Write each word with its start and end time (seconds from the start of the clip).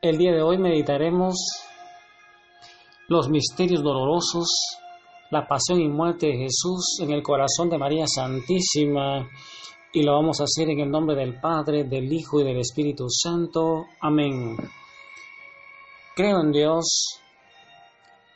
El 0.00 0.16
día 0.16 0.32
de 0.32 0.42
hoy 0.42 0.58
meditaremos 0.58 1.34
los 3.08 3.28
misterios 3.28 3.82
dolorosos, 3.82 4.46
la 5.32 5.48
pasión 5.48 5.80
y 5.80 5.88
muerte 5.88 6.28
de 6.28 6.36
Jesús 6.36 7.00
en 7.00 7.10
el 7.10 7.20
corazón 7.20 7.68
de 7.68 7.78
María 7.78 8.06
Santísima 8.06 9.28
y 9.92 10.04
lo 10.04 10.12
vamos 10.12 10.40
a 10.40 10.44
hacer 10.44 10.70
en 10.70 10.78
el 10.78 10.88
nombre 10.88 11.16
del 11.16 11.40
Padre, 11.40 11.82
del 11.82 12.12
Hijo 12.12 12.40
y 12.40 12.44
del 12.44 12.58
Espíritu 12.58 13.06
Santo. 13.08 13.86
Amén. 14.00 14.56
Creo 16.14 16.42
en 16.42 16.52
Dios, 16.52 17.20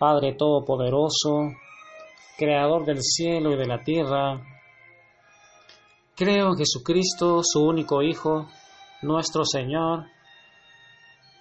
Padre 0.01 0.35
Todopoderoso, 0.35 1.53
Creador 2.37 2.85
del 2.85 3.03
cielo 3.03 3.53
y 3.53 3.57
de 3.57 3.67
la 3.67 3.85
tierra. 3.85 4.43
Creo 6.17 6.49
en 6.49 6.57
Jesucristo, 6.57 7.41
su 7.45 7.63
único 7.63 8.03
Hijo, 8.03 8.49
nuestro 9.03 9.45
Señor, 9.45 10.07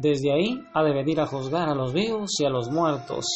desde 0.00 0.32
ahí 0.32 0.66
ha 0.72 0.82
de 0.82 0.94
venir 0.94 1.20
a 1.20 1.26
juzgar 1.26 1.68
a 1.68 1.74
los 1.74 1.92
vivos 1.92 2.30
y 2.40 2.46
a 2.46 2.50
los 2.50 2.70
muertos. 2.70 3.26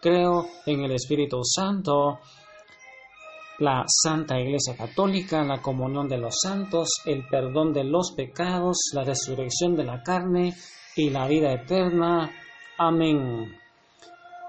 Creo 0.00 0.46
en 0.64 0.84
el 0.84 0.92
Espíritu 0.92 1.40
Santo, 1.42 2.20
la 3.58 3.84
Santa 3.88 4.38
Iglesia 4.38 4.76
Católica, 4.76 5.42
la 5.42 5.60
comunión 5.60 6.08
de 6.08 6.18
los 6.18 6.36
santos, 6.40 6.88
el 7.04 7.26
perdón 7.26 7.72
de 7.72 7.82
los 7.82 8.12
pecados, 8.12 8.76
la 8.92 9.02
resurrección 9.02 9.74
de 9.74 9.84
la 9.84 10.02
carne 10.04 10.54
y 10.94 11.10
la 11.10 11.26
vida 11.26 11.52
eterna. 11.52 12.30
Amén. 12.78 13.52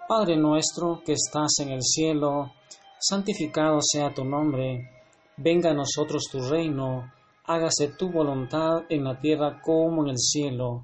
Padre 0.07 0.38
nuestro 0.38 1.02
que 1.03 1.13
estás 1.13 1.52
en 1.61 1.69
el 1.69 1.81
cielo, 1.81 2.52
santificado 3.00 3.79
sea 3.81 4.13
tu 4.13 4.23
nombre, 4.23 4.91
venga 5.38 5.72
a 5.72 5.73
nosotros 5.73 6.25
tu 6.31 6.41
reino, 6.41 7.11
hágase 7.45 7.88
tu 7.97 8.11
voluntad 8.11 8.83
en 8.88 9.03
la 9.03 9.19
tierra 9.19 9.59
como 9.63 10.03
en 10.03 10.11
el 10.11 10.17
cielo. 10.19 10.83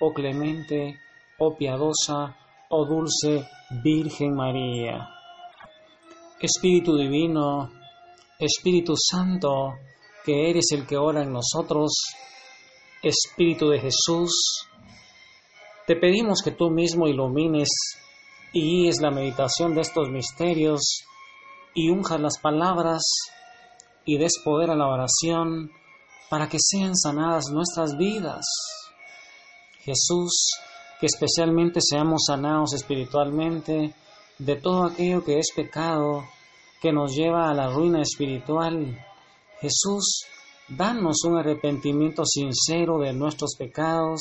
oh 0.00 0.12
clemente, 0.12 0.98
oh 1.38 1.54
piadosa, 1.56 2.36
oh 2.70 2.86
dulce 2.86 3.46
Virgen 3.84 4.34
María. 4.34 5.08
Espíritu 6.40 6.96
Divino, 6.96 7.70
Espíritu 8.38 8.94
Santo, 8.96 9.74
que 10.24 10.50
eres 10.50 10.72
el 10.72 10.86
que 10.86 10.96
ora 10.96 11.22
en 11.22 11.32
nosotros, 11.32 11.92
Espíritu 13.02 13.68
de 13.68 13.80
Jesús, 13.80 14.66
te 15.86 15.96
pedimos 15.96 16.40
que 16.42 16.52
tú 16.52 16.70
mismo 16.70 17.06
ilumines 17.06 17.68
y 18.52 18.62
guíes 18.62 19.00
la 19.00 19.10
meditación 19.10 19.74
de 19.74 19.82
estos 19.82 20.08
misterios 20.08 21.04
y 21.74 21.90
unjas 21.90 22.20
las 22.20 22.38
palabras 22.38 23.02
y 24.04 24.18
des 24.18 24.40
poder 24.44 24.70
a 24.70 24.76
la 24.76 24.88
oración 24.88 25.70
para 26.30 26.48
que 26.48 26.58
sean 26.58 26.96
sanadas 26.96 27.50
nuestras 27.50 27.96
vidas 27.96 28.46
Jesús, 29.82 30.50
que 31.00 31.06
especialmente 31.06 31.80
seamos 31.82 32.24
sanados 32.26 32.74
espiritualmente 32.74 33.94
de 34.38 34.56
todo 34.56 34.84
aquello 34.84 35.24
que 35.24 35.38
es 35.38 35.52
pecado, 35.54 36.24
que 36.80 36.92
nos 36.92 37.14
lleva 37.14 37.48
a 37.48 37.54
la 37.54 37.68
ruina 37.70 38.00
espiritual. 38.00 38.98
Jesús, 39.60 40.24
danos 40.68 41.24
un 41.24 41.38
arrepentimiento 41.38 42.24
sincero 42.24 42.98
de 42.98 43.12
nuestros 43.12 43.54
pecados 43.58 44.20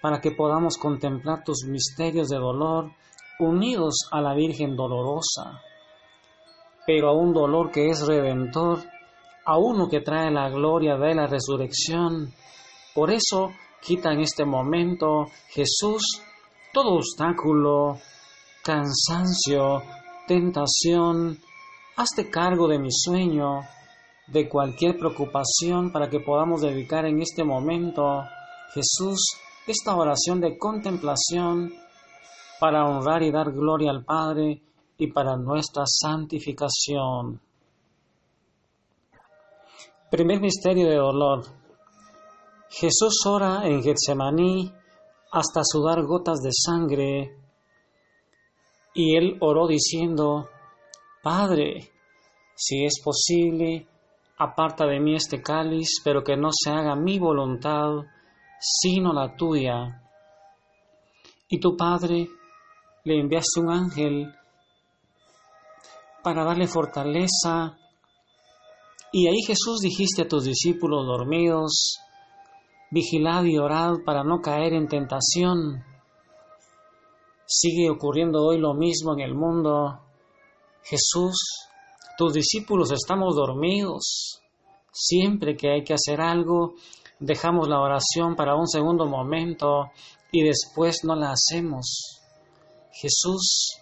para 0.00 0.20
que 0.20 0.32
podamos 0.32 0.76
contemplar 0.76 1.44
tus 1.44 1.64
misterios 1.66 2.28
de 2.28 2.36
dolor 2.36 2.90
unidos 3.38 4.08
a 4.12 4.20
la 4.20 4.34
Virgen 4.34 4.76
dolorosa, 4.76 5.60
pero 6.86 7.08
a 7.08 7.12
un 7.12 7.32
dolor 7.32 7.70
que 7.70 7.88
es 7.88 8.06
redentor, 8.06 8.80
a 9.44 9.58
uno 9.58 9.88
que 9.88 10.00
trae 10.00 10.30
la 10.30 10.48
gloria 10.50 10.96
de 10.96 11.14
la 11.14 11.26
resurrección. 11.26 12.32
Por 12.94 13.10
eso, 13.10 13.50
Quita 13.84 14.12
en 14.12 14.20
este 14.20 14.46
momento, 14.46 15.26
Jesús, 15.48 16.22
todo 16.72 16.94
obstáculo, 16.94 17.98
cansancio, 18.62 19.82
tentación. 20.26 21.38
Hazte 21.94 22.30
cargo 22.30 22.66
de 22.66 22.78
mi 22.78 22.88
sueño, 22.90 23.60
de 24.26 24.48
cualquier 24.48 24.96
preocupación 24.96 25.92
para 25.92 26.08
que 26.08 26.20
podamos 26.20 26.62
dedicar 26.62 27.04
en 27.04 27.20
este 27.20 27.44
momento, 27.44 28.24
Jesús, 28.72 29.20
esta 29.66 29.94
oración 29.94 30.40
de 30.40 30.56
contemplación 30.56 31.70
para 32.58 32.86
honrar 32.86 33.22
y 33.22 33.30
dar 33.30 33.52
gloria 33.52 33.90
al 33.90 34.02
Padre 34.02 34.62
y 34.96 35.08
para 35.12 35.36
nuestra 35.36 35.82
santificación. 35.84 37.38
Primer 40.10 40.40
misterio 40.40 40.88
de 40.88 40.96
dolor. 40.96 41.63
Jesús 42.76 43.24
ora 43.26 43.68
en 43.68 43.82
Getsemaní 43.84 44.72
hasta 45.30 45.60
sudar 45.62 46.02
gotas 46.02 46.40
de 46.40 46.50
sangre 46.50 47.38
y 48.92 49.16
él 49.16 49.38
oró 49.40 49.68
diciendo, 49.68 50.48
Padre, 51.22 51.92
si 52.56 52.84
es 52.84 53.00
posible, 53.00 53.86
aparta 54.38 54.86
de 54.86 54.98
mí 54.98 55.14
este 55.14 55.40
cáliz, 55.40 56.00
pero 56.02 56.24
que 56.24 56.36
no 56.36 56.48
se 56.52 56.70
haga 56.70 56.96
mi 56.96 57.20
voluntad, 57.20 57.90
sino 58.58 59.12
la 59.12 59.36
tuya. 59.36 60.02
Y 61.48 61.60
tu 61.60 61.76
Padre 61.76 62.28
le 63.04 63.20
enviaste 63.20 63.60
un 63.60 63.70
ángel 63.70 64.34
para 66.24 66.42
darle 66.42 66.66
fortaleza. 66.66 67.78
Y 69.12 69.28
ahí 69.28 69.42
Jesús 69.46 69.78
dijiste 69.80 70.22
a 70.22 70.28
tus 70.28 70.44
discípulos 70.44 71.06
dormidos, 71.06 72.00
Vigilad 72.94 73.42
y 73.42 73.58
orad 73.58 73.94
para 74.06 74.22
no 74.22 74.40
caer 74.40 74.72
en 74.72 74.86
tentación. 74.86 75.82
Sigue 77.44 77.90
ocurriendo 77.90 78.44
hoy 78.44 78.58
lo 78.58 78.74
mismo 78.74 79.14
en 79.14 79.20
el 79.20 79.34
mundo. 79.34 79.98
Jesús 80.84 81.34
tus 82.16 82.32
discípulos 82.32 82.92
estamos 82.92 83.34
dormidos. 83.34 84.40
Siempre 84.92 85.56
que 85.56 85.72
hay 85.72 85.82
que 85.82 85.94
hacer 85.94 86.20
algo, 86.20 86.74
dejamos 87.18 87.68
la 87.68 87.80
oración 87.80 88.36
para 88.36 88.54
un 88.54 88.68
segundo 88.68 89.06
momento 89.06 89.90
y 90.30 90.44
después 90.44 91.00
no 91.02 91.16
la 91.16 91.32
hacemos. 91.32 92.20
Jesús, 92.92 93.76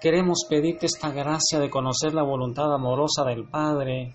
queremos 0.00 0.44
pedirte 0.48 0.86
esta 0.86 1.10
gracia 1.10 1.58
de 1.58 1.70
conocer 1.70 2.14
la 2.14 2.22
voluntad 2.22 2.72
amorosa 2.72 3.24
del 3.24 3.48
Padre 3.48 4.14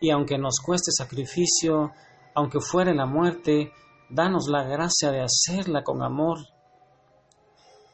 y 0.00 0.10
aunque 0.10 0.36
nos 0.36 0.58
cueste 0.58 0.90
sacrificio, 0.90 1.92
aunque 2.34 2.60
fuere 2.60 2.94
la 2.94 3.06
muerte, 3.06 3.72
danos 4.10 4.48
la 4.48 4.64
gracia 4.64 5.10
de 5.10 5.22
hacerla 5.22 5.82
con 5.82 6.02
amor. 6.02 6.38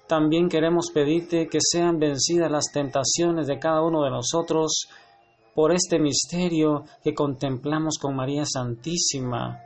También 0.09 0.49
queremos 0.49 0.91
pedirte 0.93 1.49
que 1.49 1.59
sean 1.61 1.99
vencidas 1.99 2.51
las 2.51 2.73
tentaciones 2.73 3.47
de 3.47 3.59
cada 3.59 3.83
uno 3.83 4.03
de 4.03 4.11
nosotros 4.11 4.89
por 5.55 5.73
este 5.73 5.99
misterio 5.99 6.85
que 7.03 7.15
contemplamos 7.15 7.99
con 7.99 8.17
María 8.17 8.45
Santísima. 8.45 9.61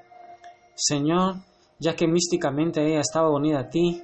Señor, 0.75 1.37
ya 1.79 1.95
que 1.95 2.07
místicamente 2.07 2.87
ella 2.87 3.01
estaba 3.01 3.31
unida 3.31 3.61
a 3.61 3.69
ti, 3.69 4.03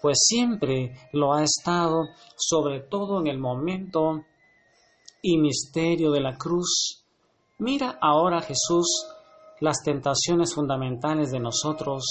pues 0.00 0.18
siempre 0.26 0.96
lo 1.12 1.32
ha 1.32 1.42
estado, 1.42 2.08
sobre 2.36 2.80
todo 2.80 3.20
en 3.20 3.26
el 3.26 3.38
momento 3.38 4.24
y 5.20 5.38
misterio 5.38 6.10
de 6.10 6.20
la 6.20 6.36
cruz. 6.36 7.04
Mira 7.58 7.98
ahora, 8.00 8.40
Jesús, 8.40 9.06
las 9.62 9.80
tentaciones 9.84 10.56
fundamentales 10.56 11.30
de 11.30 11.38
nosotros. 11.38 12.02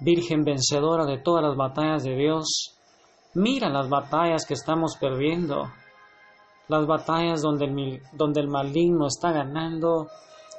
Virgen 0.00 0.44
vencedora 0.44 1.04
de 1.04 1.18
todas 1.18 1.44
las 1.44 1.54
batallas 1.54 2.04
de 2.04 2.16
Dios, 2.16 2.74
mira 3.34 3.68
las 3.68 3.90
batallas 3.90 4.46
que 4.46 4.54
estamos 4.54 4.96
perdiendo, 4.98 5.70
las 6.68 6.86
batallas 6.86 7.42
donde 7.42 7.66
el, 7.66 8.02
donde 8.14 8.40
el 8.40 8.48
maligno 8.48 9.06
está 9.06 9.30
ganando, 9.30 10.08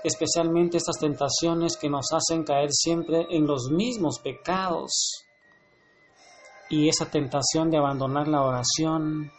especialmente 0.04 0.78
estas 0.78 1.00
tentaciones 1.00 1.76
que 1.76 1.90
nos 1.90 2.14
hacen 2.14 2.44
caer 2.44 2.70
siempre 2.72 3.26
en 3.32 3.48
los 3.48 3.72
mismos 3.72 4.20
pecados 4.20 5.26
y 6.70 6.88
esa 6.88 7.10
tentación 7.10 7.72
de 7.72 7.80
abandonar 7.80 8.28
la 8.28 8.44
oración, 8.44 9.32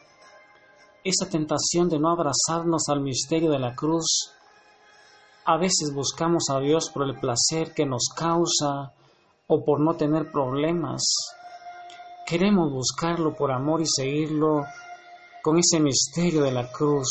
esa 1.05 1.31
tentación 1.31 1.89
de 1.89 2.01
no 2.01 2.11
abrazarnos 2.11 2.89
al 2.89 3.03
misterio 3.03 3.53
de 3.53 3.61
la 3.61 3.73
cruz. 3.77 4.33
A 5.47 5.59
veces 5.59 5.93
buscamos 5.95 6.45
a 6.51 6.59
Dios 6.59 6.89
por 6.89 7.07
el 7.07 7.21
placer 7.21 7.75
que 7.75 7.85
nos 7.85 8.09
causa 8.17 8.95
o 9.47 9.63
por 9.63 9.79
no 9.79 9.95
tener 9.95 10.33
problemas. 10.33 11.03
Queremos 12.27 12.73
buscarlo 12.73 13.37
por 13.37 13.53
amor 13.53 13.83
y 13.83 13.87
seguirlo 13.87 14.65
con 15.43 15.59
ese 15.59 15.81
misterio 15.81 16.45
de 16.45 16.51
la 16.51 16.73
cruz. 16.73 17.09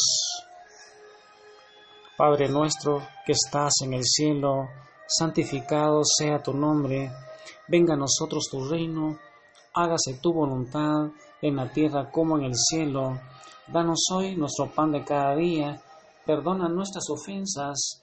Padre 2.18 2.50
nuestro 2.50 3.03
que 3.24 3.33
estás 3.33 3.74
en 3.83 3.94
el 3.94 4.03
cielo, 4.03 4.68
santificado 5.06 6.01
sea 6.03 6.41
tu 6.41 6.53
nombre, 6.53 7.12
venga 7.68 7.94
a 7.94 7.97
nosotros 7.97 8.47
tu 8.50 8.68
reino, 8.68 9.15
hágase 9.75 10.15
tu 10.19 10.33
voluntad 10.33 11.12
en 11.39 11.56
la 11.56 11.71
tierra 11.71 12.09
como 12.09 12.39
en 12.39 12.45
el 12.45 12.56
cielo. 12.56 13.19
Danos 13.68 14.06
hoy 14.12 14.36
nuestro 14.36 14.74
pan 14.74 14.91
de 14.91 15.03
cada 15.03 15.36
día, 15.36 15.79
perdona 16.25 16.68
nuestras 16.68 17.07
ofensas, 17.12 18.02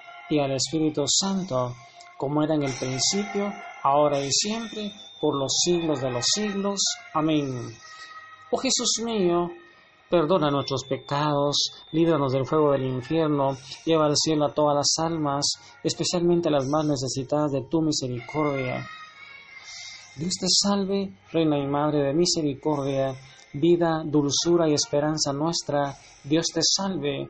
y 0.31 0.39
al 0.39 0.51
Espíritu 0.53 1.03
Santo, 1.07 1.75
como 2.17 2.41
era 2.41 2.55
en 2.55 2.63
el 2.63 2.73
principio, 2.73 3.51
ahora 3.83 4.19
y 4.19 4.31
siempre, 4.31 4.91
por 5.19 5.37
los 5.37 5.51
siglos 5.63 6.01
de 6.01 6.09
los 6.09 6.25
siglos. 6.33 6.79
Amén. 7.13 7.75
Oh 8.49 8.57
Jesús 8.57 9.01
mío, 9.03 9.49
perdona 10.09 10.49
nuestros 10.49 10.83
pecados, 10.87 11.73
líbranos 11.91 12.31
del 12.31 12.45
fuego 12.45 12.71
del 12.71 12.85
infierno, 12.85 13.57
lleva 13.85 14.05
al 14.05 14.15
cielo 14.15 14.45
a 14.45 14.53
todas 14.53 14.75
las 14.75 15.05
almas, 15.05 15.45
especialmente 15.83 16.49
las 16.49 16.67
más 16.67 16.85
necesitadas 16.85 17.51
de 17.51 17.63
tu 17.63 17.81
misericordia. 17.81 18.87
Dios 20.15 20.33
te 20.39 20.47
salve, 20.49 21.13
Reina 21.31 21.57
y 21.57 21.67
Madre 21.67 22.03
de 22.03 22.13
misericordia, 22.13 23.15
vida, 23.53 24.03
dulzura 24.05 24.69
y 24.69 24.73
esperanza 24.73 25.33
nuestra, 25.33 25.97
Dios 26.23 26.45
te 26.53 26.61
salve. 26.63 27.29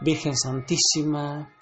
Virgen 0.00 0.36
Santísima, 0.36 1.52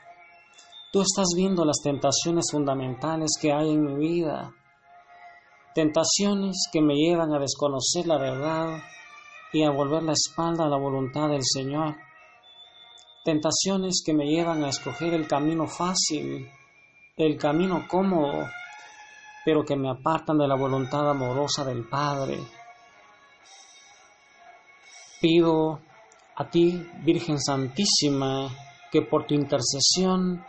tú 0.92 1.00
estás 1.00 1.28
viendo 1.34 1.64
las 1.64 1.78
tentaciones 1.82 2.44
fundamentales 2.52 3.30
que 3.40 3.50
hay 3.50 3.70
en 3.72 3.82
mi 3.82 3.96
vida, 3.96 4.52
tentaciones 5.74 6.68
que 6.70 6.82
me 6.82 6.96
llevan 6.96 7.32
a 7.32 7.38
desconocer 7.38 8.06
la 8.06 8.18
verdad 8.18 8.78
y 9.54 9.62
a 9.62 9.70
volver 9.70 10.02
la 10.02 10.12
espalda 10.12 10.66
a 10.66 10.68
la 10.68 10.76
voluntad 10.76 11.30
del 11.30 11.44
Señor, 11.44 11.96
tentaciones 13.24 14.02
que 14.04 14.12
me 14.12 14.26
llevan 14.26 14.62
a 14.64 14.68
escoger 14.68 15.14
el 15.14 15.26
camino 15.26 15.66
fácil, 15.66 16.46
el 17.16 17.38
camino 17.38 17.86
cómodo, 17.88 18.46
pero 19.46 19.64
que 19.64 19.76
me 19.76 19.88
apartan 19.88 20.36
de 20.36 20.46
la 20.46 20.56
voluntad 20.56 21.08
amorosa 21.08 21.64
del 21.64 21.88
Padre. 21.88 22.38
Pido 25.22 25.80
a 26.36 26.48
ti, 26.50 26.86
Virgen 27.02 27.40
Santísima, 27.40 28.48
que 28.92 29.02
por 29.02 29.26
tu 29.26 29.34
intercesión, 29.34 30.44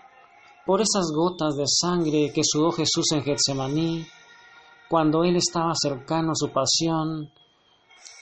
por 0.66 0.82
esas 0.82 1.12
gotas 1.16 1.56
de 1.56 1.64
sangre 1.66 2.32
que 2.34 2.42
sudó 2.44 2.72
Jesús 2.72 3.06
en 3.14 3.24
Getsemaní, 3.24 4.06
cuando 4.90 5.24
Él 5.24 5.38
estaba 5.38 5.72
cercano 5.76 6.32
a 6.32 6.36
su 6.36 6.50
pasión, 6.52 7.32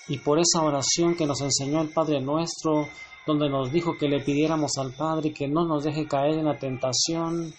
y 0.08 0.20
por 0.20 0.40
esa 0.40 0.64
oración 0.64 1.16
que 1.16 1.26
nos 1.26 1.42
enseñó 1.42 1.82
el 1.82 1.92
Padre 1.92 2.22
nuestro, 2.22 2.88
donde 3.26 3.50
nos 3.50 3.72
dijo 3.72 3.98
que 4.00 4.08
le 4.08 4.24
pidiéramos 4.24 4.78
al 4.78 4.94
Padre 4.94 5.34
que 5.34 5.48
no 5.48 5.66
nos 5.66 5.84
deje 5.84 6.08
caer 6.08 6.38
en 6.38 6.46
la 6.46 6.60
tentación 6.60 7.52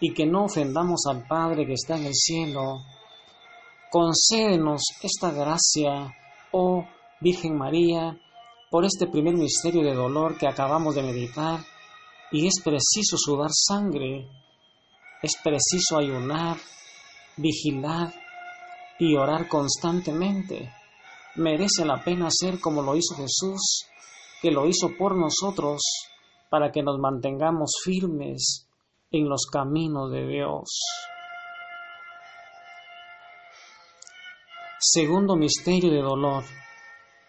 y 0.00 0.14
que 0.14 0.26
no 0.26 0.44
ofendamos 0.44 1.06
al 1.08 1.26
Padre 1.26 1.66
que 1.66 1.72
está 1.72 1.96
en 1.96 2.06
el 2.06 2.14
cielo. 2.14 2.78
Concédenos 3.90 4.82
esta 5.02 5.32
gracia, 5.32 6.14
oh 6.52 6.84
Virgen 7.20 7.56
María, 7.56 8.16
por 8.72 8.86
este 8.86 9.06
primer 9.06 9.34
misterio 9.34 9.82
de 9.82 9.94
dolor 9.94 10.38
que 10.38 10.48
acabamos 10.48 10.94
de 10.94 11.02
meditar, 11.02 11.60
y 12.30 12.46
es 12.46 12.54
preciso 12.64 13.18
sudar 13.18 13.50
sangre, 13.52 14.26
es 15.22 15.36
preciso 15.44 15.98
ayunar, 15.98 16.56
vigilar 17.36 18.14
y 18.98 19.14
orar 19.14 19.46
constantemente. 19.46 20.72
Merece 21.36 21.84
la 21.84 22.02
pena 22.02 22.28
ser 22.30 22.60
como 22.60 22.80
lo 22.80 22.96
hizo 22.96 23.14
Jesús, 23.14 23.84
que 24.40 24.50
lo 24.50 24.66
hizo 24.66 24.96
por 24.96 25.16
nosotros, 25.16 25.82
para 26.48 26.72
que 26.72 26.82
nos 26.82 26.98
mantengamos 26.98 27.72
firmes 27.84 28.66
en 29.10 29.28
los 29.28 29.44
caminos 29.52 30.10
de 30.10 30.26
Dios. 30.28 30.80
Segundo 34.80 35.36
misterio 35.36 35.90
de 35.92 36.00
dolor. 36.00 36.44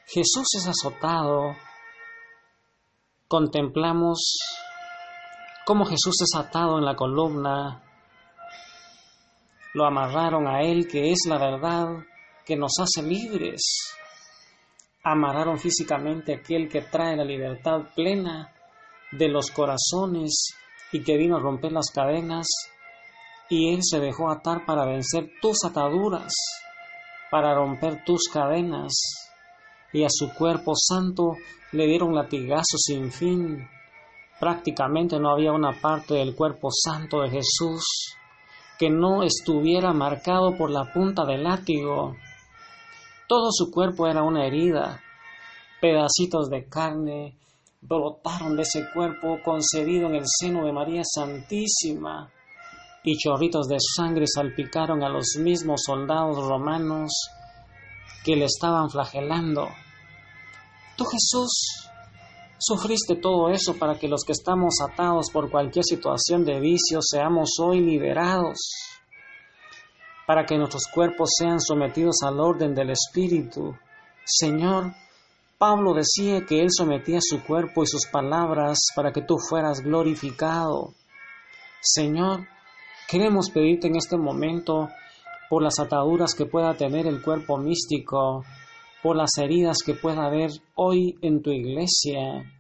Jesús 0.06 0.48
es 0.56 0.68
azotado. 0.68 1.56
Contemplamos 3.28 4.38
cómo 5.66 5.86
Jesús 5.86 6.22
es 6.22 6.36
atado 6.36 6.78
en 6.78 6.86
la 6.86 6.96
columna. 6.96 7.82
Lo 9.74 9.86
amarraron 9.86 10.48
a 10.48 10.62
Él, 10.62 10.88
que 10.88 11.12
es 11.12 11.22
la 11.28 11.40
verdad, 11.40 11.88
que 12.46 12.58
nos 12.58 12.74
hace 12.80 13.02
libres. 13.02 13.96
Amarraron 15.04 15.58
físicamente 15.58 16.34
a 16.34 16.38
aquel 16.38 16.70
que 16.70 16.82
trae 16.82 17.16
la 17.16 17.26
libertad 17.26 17.94
plena 17.96 18.54
de 19.12 19.30
los 19.30 19.52
corazones 19.52 20.54
y 20.92 21.02
que 21.02 21.18
vino 21.18 21.38
a 21.38 21.40
romper 21.40 21.72
las 21.72 21.90
cadenas. 21.92 22.48
Y 23.50 23.74
Él 23.74 23.80
se 23.82 24.00
dejó 24.00 24.30
atar 24.30 24.66
para 24.66 24.86
vencer 24.86 25.32
tus 25.42 25.64
ataduras, 25.66 26.34
para 27.32 27.56
romper 27.56 28.04
tus 28.04 28.28
cadenas 28.32 29.24
y 29.94 30.04
a 30.04 30.10
su 30.10 30.34
cuerpo 30.34 30.74
santo 30.76 31.38
le 31.72 31.86
dieron 31.86 32.14
latigazos 32.14 32.82
sin 32.86 33.12
fin. 33.12 33.68
Prácticamente 34.40 35.20
no 35.20 35.30
había 35.30 35.52
una 35.52 35.80
parte 35.80 36.16
del 36.16 36.36
cuerpo 36.36 36.70
santo 36.72 37.22
de 37.22 37.30
Jesús 37.30 38.18
que 38.78 38.90
no 38.90 39.24
estuviera 39.24 39.94
marcado 39.94 40.58
por 40.58 40.72
la 40.72 40.92
punta 40.92 41.24
del 41.26 41.44
látigo. 41.44 42.16
Todo 43.28 43.50
su 43.52 43.72
cuerpo 43.72 44.08
era 44.08 44.24
una 44.24 44.46
herida. 44.46 45.02
Pedacitos 45.80 46.50
de 46.50 46.68
carne 46.68 47.38
brotaron 47.82 48.56
de 48.56 48.64
ese 48.64 48.86
cuerpo 48.94 49.38
concebido 49.44 50.08
en 50.08 50.16
el 50.16 50.24
seno 50.26 50.66
de 50.66 50.74
María 50.74 51.04
Santísima 51.04 52.32
y 53.04 53.18
chorritos 53.18 53.68
de 53.68 53.78
sangre 53.80 54.26
salpicaron 54.28 55.04
a 55.04 55.10
los 55.10 55.36
mismos 55.38 55.82
soldados 55.86 56.38
romanos 56.48 57.12
que 58.24 58.36
le 58.36 58.46
estaban 58.46 58.90
flagelando. 58.90 59.70
Tú 60.96 61.06
Jesús 61.06 61.90
sufriste 62.60 63.16
todo 63.16 63.50
eso 63.50 63.76
para 63.78 64.00
que 64.00 64.08
los 64.08 64.24
que 64.24 64.32
estamos 64.32 64.76
atados 64.82 65.30
por 65.32 65.52
cualquier 65.52 65.84
situación 65.84 66.46
de 66.46 66.60
vicio 66.60 67.00
seamos 67.02 67.52
hoy 67.60 67.82
liberados, 67.82 68.58
para 70.26 70.46
que 70.46 70.58
nuestros 70.58 70.84
cuerpos 70.94 71.32
sean 71.38 71.60
sometidos 71.60 72.18
al 72.24 72.40
orden 72.40 72.74
del 72.74 72.92
Espíritu. 72.92 73.76
Señor, 74.24 74.94
Pablo 75.58 75.94
decía 75.94 76.46
que 76.46 76.62
él 76.62 76.70
sometía 76.72 77.20
su 77.22 77.44
cuerpo 77.44 77.84
y 77.84 77.88
sus 77.88 78.06
palabras 78.08 78.78
para 78.96 79.12
que 79.12 79.22
tú 79.22 79.38
fueras 79.38 79.82
glorificado. 79.82 80.94
Señor, 81.82 82.48
queremos 83.10 83.50
pedirte 83.50 83.88
en 83.88 83.98
este 83.98 84.18
momento 84.18 84.90
por 85.54 85.62
las 85.62 85.78
ataduras 85.78 86.34
que 86.34 86.48
pueda 86.48 86.76
tener 86.76 87.06
el 87.06 87.22
cuerpo 87.22 87.60
místico, 87.60 88.44
por 89.04 89.16
las 89.16 89.30
heridas 89.38 89.78
que 89.86 89.94
pueda 89.94 90.26
haber 90.26 90.50
hoy 90.74 91.16
en 91.22 91.44
tu 91.44 91.52
iglesia, 91.52 92.52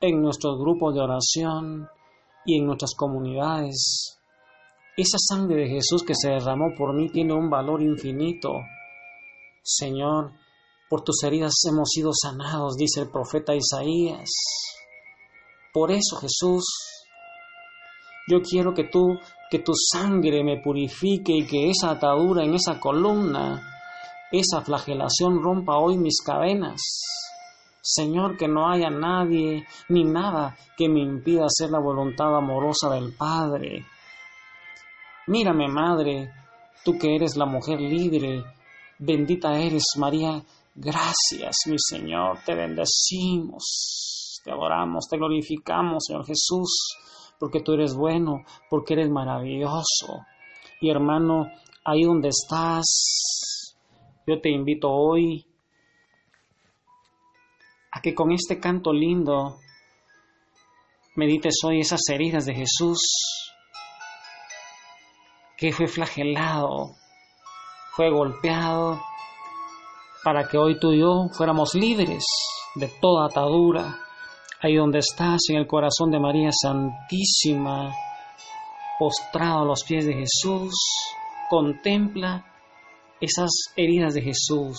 en 0.00 0.20
nuestros 0.20 0.58
grupos 0.58 0.96
de 0.96 1.00
oración 1.00 1.88
y 2.44 2.58
en 2.58 2.66
nuestras 2.66 2.96
comunidades. 2.96 4.18
Esa 4.96 5.16
sangre 5.16 5.62
de 5.62 5.68
Jesús 5.68 6.02
que 6.02 6.16
se 6.16 6.30
derramó 6.30 6.74
por 6.76 6.92
mí 6.92 7.08
tiene 7.08 7.34
un 7.34 7.48
valor 7.48 7.80
infinito. 7.80 8.50
Señor, 9.62 10.32
por 10.90 11.02
tus 11.02 11.22
heridas 11.22 11.52
hemos 11.70 11.88
sido 11.88 12.10
sanados, 12.20 12.74
dice 12.74 13.02
el 13.02 13.10
profeta 13.12 13.54
Isaías. 13.54 14.28
Por 15.72 15.92
eso, 15.92 16.16
Jesús, 16.20 16.64
yo 18.26 18.42
quiero 18.42 18.74
que 18.74 18.88
tú, 18.90 19.20
que 19.54 19.60
tu 19.60 19.72
sangre 19.72 20.42
me 20.42 20.60
purifique 20.60 21.32
y 21.32 21.46
que 21.46 21.70
esa 21.70 21.92
atadura 21.92 22.42
en 22.42 22.54
esa 22.54 22.80
columna 22.80 23.62
esa 24.32 24.62
flagelación 24.62 25.40
rompa 25.40 25.78
hoy 25.78 25.96
mis 25.96 26.20
cadenas. 26.26 26.80
Señor, 27.80 28.36
que 28.36 28.48
no 28.48 28.68
haya 28.68 28.90
nadie 28.90 29.64
ni 29.90 30.02
nada 30.02 30.56
que 30.76 30.88
me 30.88 30.98
impida 30.98 31.44
hacer 31.44 31.70
la 31.70 31.78
voluntad 31.78 32.36
amorosa 32.36 32.90
del 32.90 33.14
Padre. 33.14 33.86
Mírame, 35.28 35.68
Madre, 35.68 36.32
tú 36.84 36.98
que 36.98 37.14
eres 37.14 37.36
la 37.36 37.46
mujer 37.46 37.80
libre, 37.80 38.42
bendita 38.98 39.56
eres, 39.56 39.84
María. 39.98 40.42
Gracias, 40.74 41.58
mi 41.66 41.76
Señor, 41.78 42.40
te 42.44 42.56
bendecimos, 42.56 44.40
te 44.42 44.50
adoramos, 44.50 45.06
te 45.08 45.16
glorificamos, 45.16 46.06
Señor 46.08 46.26
Jesús, 46.26 46.96
porque 47.38 47.60
tú 47.60 47.72
eres 47.72 47.94
bueno, 47.94 48.44
porque 48.70 48.94
eres 48.94 49.10
maravilloso. 49.10 50.24
Y 50.80 50.90
hermano, 50.90 51.50
ahí 51.84 52.02
donde 52.02 52.28
estás, 52.28 53.76
yo 54.26 54.40
te 54.40 54.50
invito 54.50 54.90
hoy 54.90 55.46
a 57.92 58.00
que 58.00 58.14
con 58.14 58.32
este 58.32 58.58
canto 58.58 58.92
lindo 58.92 59.58
medites 61.16 61.56
hoy 61.64 61.80
esas 61.80 62.00
heridas 62.08 62.44
de 62.44 62.54
Jesús, 62.54 62.98
que 65.56 65.72
fue 65.72 65.86
flagelado, 65.86 66.96
fue 67.92 68.10
golpeado, 68.10 69.00
para 70.24 70.48
que 70.48 70.56
hoy 70.56 70.80
tú 70.80 70.92
y 70.92 71.00
yo 71.00 71.28
fuéramos 71.36 71.74
libres 71.74 72.24
de 72.74 72.88
toda 73.00 73.26
atadura. 73.26 73.98
Ahí 74.64 74.76
donde 74.76 75.00
estás, 75.00 75.40
en 75.50 75.56
el 75.56 75.66
corazón 75.66 76.10
de 76.10 76.18
María 76.18 76.48
Santísima, 76.50 77.94
postrado 78.96 79.60
a 79.60 79.64
los 79.66 79.84
pies 79.86 80.06
de 80.06 80.14
Jesús, 80.14 80.72
contempla 81.46 82.46
esas 83.20 83.50
heridas 83.76 84.14
de 84.14 84.22
Jesús, 84.22 84.78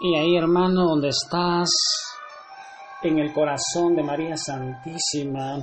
Y 0.00 0.16
ahí, 0.16 0.36
hermano, 0.36 0.84
donde 0.84 1.08
estás, 1.08 1.68
en 3.02 3.18
el 3.18 3.32
corazón 3.32 3.96
de 3.96 4.02
María 4.02 4.36
Santísima, 4.36 5.58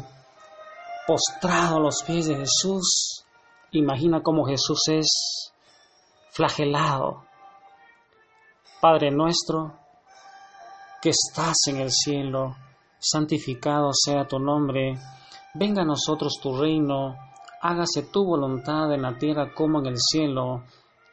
postrado 1.07 1.77
a 1.77 1.79
los 1.79 2.03
pies 2.05 2.27
de 2.27 2.35
Jesús, 2.35 3.25
imagina 3.71 4.21
cómo 4.21 4.45
Jesús 4.45 4.87
es 4.89 5.51
flagelado. 6.31 7.23
Padre 8.81 9.11
nuestro, 9.11 9.73
que 11.01 11.09
estás 11.09 11.55
en 11.67 11.77
el 11.77 11.91
cielo, 11.91 12.55
santificado 12.99 13.91
sea 13.93 14.27
tu 14.27 14.39
nombre, 14.39 14.95
venga 15.53 15.81
a 15.81 15.85
nosotros 15.85 16.39
tu 16.41 16.57
reino, 16.57 17.15
hágase 17.61 18.03
tu 18.11 18.25
voluntad 18.25 18.93
en 18.93 19.01
la 19.01 19.17
tierra 19.17 19.53
como 19.53 19.79
en 19.79 19.87
el 19.87 19.97
cielo. 19.97 20.63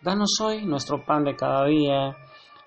Danos 0.03 0.41
hoy 0.41 0.65
nuestro 0.65 1.05
pan 1.05 1.25
de 1.25 1.37
cada 1.37 1.65
día 1.67 2.17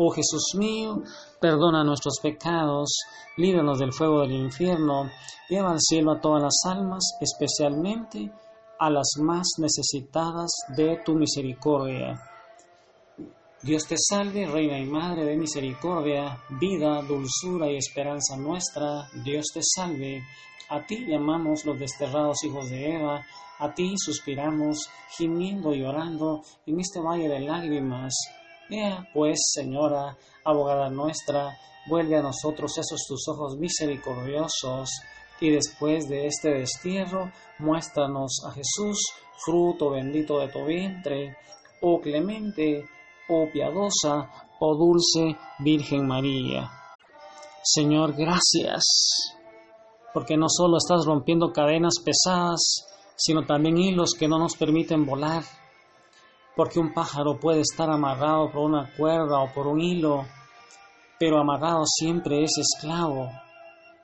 Oh 0.00 0.10
Jesús 0.12 0.54
mío, 0.56 1.02
perdona 1.40 1.82
nuestros 1.82 2.20
pecados, 2.22 2.88
líbranos 3.36 3.80
del 3.80 3.92
fuego 3.92 4.20
del 4.20 4.30
infierno, 4.30 5.10
lleva 5.48 5.72
al 5.72 5.80
cielo 5.80 6.12
a 6.12 6.20
todas 6.20 6.40
las 6.40 6.54
almas, 6.66 7.02
especialmente 7.20 8.30
a 8.78 8.90
las 8.90 9.08
más 9.20 9.48
necesitadas 9.58 10.52
de 10.76 11.00
tu 11.04 11.14
misericordia. 11.16 12.14
Dios 13.60 13.88
te 13.88 13.96
salve, 13.98 14.46
Reina 14.46 14.78
y 14.78 14.86
Madre 14.86 15.24
de 15.24 15.36
Misericordia, 15.36 16.44
vida, 16.60 17.02
dulzura 17.02 17.68
y 17.68 17.76
esperanza 17.76 18.36
nuestra. 18.36 19.08
Dios 19.24 19.46
te 19.52 19.62
salve. 19.64 20.22
A 20.68 20.86
ti 20.86 21.06
llamamos 21.08 21.64
los 21.64 21.76
desterrados 21.76 22.44
hijos 22.44 22.70
de 22.70 22.94
Eva, 22.94 23.26
a 23.58 23.74
ti 23.74 23.94
suspiramos, 23.96 24.88
gimiendo 25.16 25.74
y 25.74 25.80
llorando 25.80 26.42
en 26.66 26.78
este 26.78 27.00
valle 27.00 27.28
de 27.28 27.40
lágrimas. 27.40 28.14
Pues, 29.14 29.38
Señora, 29.54 30.16
abogada 30.44 30.90
nuestra, 30.90 31.56
vuelve 31.88 32.16
a 32.16 32.22
nosotros 32.22 32.76
esos 32.76 33.06
tus 33.08 33.26
ojos 33.28 33.56
misericordiosos, 33.56 34.90
y 35.40 35.50
después 35.50 36.08
de 36.08 36.26
este 36.26 36.50
destierro, 36.50 37.32
muéstranos 37.58 38.42
a 38.46 38.52
Jesús, 38.52 38.98
fruto 39.44 39.90
bendito 39.90 40.38
de 40.40 40.48
tu 40.48 40.64
vientre, 40.66 41.36
oh 41.80 42.00
clemente, 42.00 42.84
oh 43.28 43.46
piadosa, 43.50 44.30
oh 44.60 44.76
dulce 44.76 45.38
Virgen 45.60 46.06
María. 46.06 46.70
Señor, 47.62 48.14
gracias, 48.14 48.84
porque 50.12 50.36
no 50.36 50.46
solo 50.48 50.76
estás 50.76 51.06
rompiendo 51.06 51.52
cadenas 51.52 51.94
pesadas, 52.04 52.84
sino 53.16 53.46
también 53.46 53.78
hilos 53.78 54.10
que 54.18 54.28
no 54.28 54.38
nos 54.38 54.56
permiten 54.56 55.06
volar 55.06 55.42
porque 56.58 56.80
un 56.80 56.92
pájaro 56.92 57.38
puede 57.38 57.60
estar 57.60 57.88
amarrado 57.88 58.50
por 58.50 58.62
una 58.62 58.92
cuerda 58.96 59.38
o 59.38 59.54
por 59.54 59.68
un 59.68 59.80
hilo, 59.80 60.26
pero 61.16 61.38
amarrado 61.38 61.84
siempre 61.86 62.42
es 62.42 62.50
esclavo. 62.58 63.30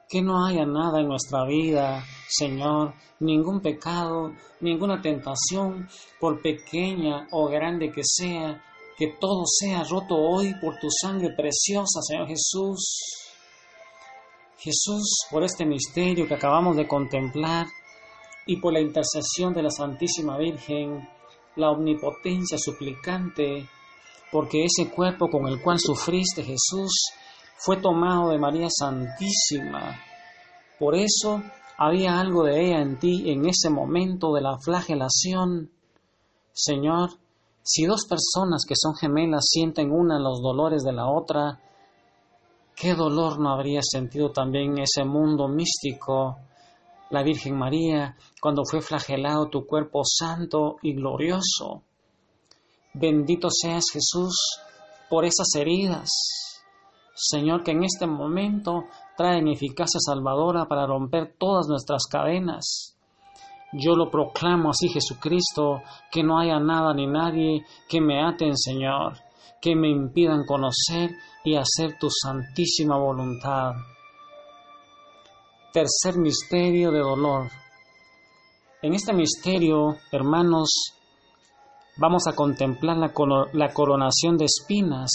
Que 0.09 0.23
no 0.23 0.47
haya 0.47 0.65
nada 0.65 1.01
en 1.01 1.09
nuestra 1.09 1.45
vida, 1.47 2.05
Señor, 2.29 2.95
ningún 3.19 3.61
pecado, 3.61 4.31
ninguna 4.61 5.03
tentación, 5.03 5.89
por 6.21 6.41
pequeña 6.43 7.27
o 7.33 7.49
grande 7.49 7.91
que 7.91 8.03
sea, 8.05 8.63
que 8.97 9.17
todo 9.19 9.43
sea 9.47 9.83
roto 9.83 10.15
hoy 10.15 10.55
por 10.61 10.79
tu 10.79 10.87
sangre 11.03 11.31
preciosa, 11.37 12.03
Señor 12.03 12.29
Jesús. 12.29 13.27
Jesús, 14.59 15.27
por 15.29 15.43
este 15.43 15.67
misterio 15.67 16.29
que 16.29 16.35
acabamos 16.35 16.77
de 16.77 16.87
contemplar 16.87 17.67
y 18.47 18.61
por 18.61 18.73
la 18.73 18.81
intercesión 18.81 19.53
de 19.53 19.65
la 19.65 19.71
Santísima 19.71 20.39
Virgen, 20.39 21.14
la 21.57 21.71
omnipotencia 21.71 22.59
suplicante, 22.59 23.69
porque 24.33 24.65
ese 24.65 24.91
cuerpo 24.91 25.29
con 25.29 25.47
el 25.47 25.63
cual 25.63 25.79
sufriste 25.79 26.43
Jesús 26.43 27.13
fue 27.57 27.77
tomado 27.77 28.31
de 28.31 28.39
María 28.39 28.69
Santísima. 28.69 29.99
Por 30.79 30.95
eso 30.97 31.43
había 31.79 32.19
algo 32.19 32.45
de 32.45 32.67
ella 32.67 32.81
en 32.81 32.99
ti 32.99 33.31
en 33.31 33.47
ese 33.47 33.71
momento 33.71 34.33
de 34.33 34.43
la 34.43 34.59
flagelación. 34.59 35.71
Señor, 36.53 37.11
si 37.63 37.87
dos 37.87 38.07
personas 38.07 38.65
que 38.67 38.75
son 38.77 38.95
gemelas 38.95 39.47
sienten 39.49 39.91
una 39.91 40.19
los 40.19 40.43
dolores 40.43 40.83
de 40.83 40.93
la 40.93 41.09
otra, 41.09 41.61
¿qué 42.77 42.95
dolor 42.95 43.41
no 43.41 43.51
habría 43.51 43.81
sentido 43.83 44.31
también 44.31 44.79
ese 44.79 45.05
mundo 45.05 45.49
místico 45.49 46.37
la 47.11 47.23
Virgen 47.23 47.57
María, 47.57 48.17
cuando 48.41 48.63
fue 48.69 48.81
flagelado 48.81 49.49
tu 49.49 49.67
cuerpo 49.67 50.03
santo 50.05 50.77
y 50.83 50.95
glorioso. 50.95 51.83
Bendito 52.95 53.49
seas 53.51 53.85
Jesús 53.93 54.35
por 55.11 55.25
esas 55.25 55.49
heridas. 55.57 56.09
Señor, 57.15 57.63
que 57.63 57.73
en 57.73 57.85
este 57.85 58.07
momento 58.07 58.85
traen 59.17 59.49
eficacia 59.49 60.01
salvadora 60.01 60.67
para 60.67 60.87
romper 60.87 61.35
todas 61.39 61.67
nuestras 61.69 62.07
cadenas. 62.11 62.97
Yo 63.73 63.95
lo 63.97 64.11
proclamo 64.11 64.71
así, 64.71 64.89
Jesucristo, 64.89 65.83
que 66.11 66.23
no 66.23 66.39
haya 66.39 66.59
nada 66.59 66.95
ni 66.95 67.07
nadie 67.07 67.65
que 67.89 68.01
me 68.01 68.23
aten, 68.25 68.57
Señor, 68.57 69.19
que 69.61 69.75
me 69.75 69.89
impidan 69.89 70.45
conocer 70.47 71.11
y 71.45 71.57
hacer 71.57 71.99
tu 71.99 72.09
santísima 72.11 72.97
voluntad. 72.97 73.75
Tercer 75.75 76.21
misterio 76.21 76.93
de 76.93 77.01
dolor. 77.01 77.51
En 78.81 78.95
este 78.95 79.13
misterio, 79.13 79.97
hermanos, 80.13 80.69
vamos 81.97 82.29
a 82.29 82.37
contemplar 82.37 82.97
la, 82.97 83.73
coronación 83.73 84.37
de 84.37 84.45
espinas. 84.45 85.11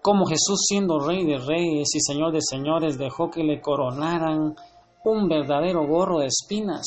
Como 0.00 0.26
Jesús 0.26 0.60
siendo 0.68 1.00
rey 1.00 1.26
de 1.26 1.38
reyes 1.38 1.88
y 1.92 2.00
señor 2.00 2.30
de 2.30 2.40
señores 2.40 2.98
dejó 2.98 3.32
que 3.32 3.42
le 3.42 3.60
coronaran 3.60 4.54
un 5.04 5.28
verdadero 5.28 5.84
gorro 5.84 6.20
de 6.20 6.26
espinas, 6.26 6.86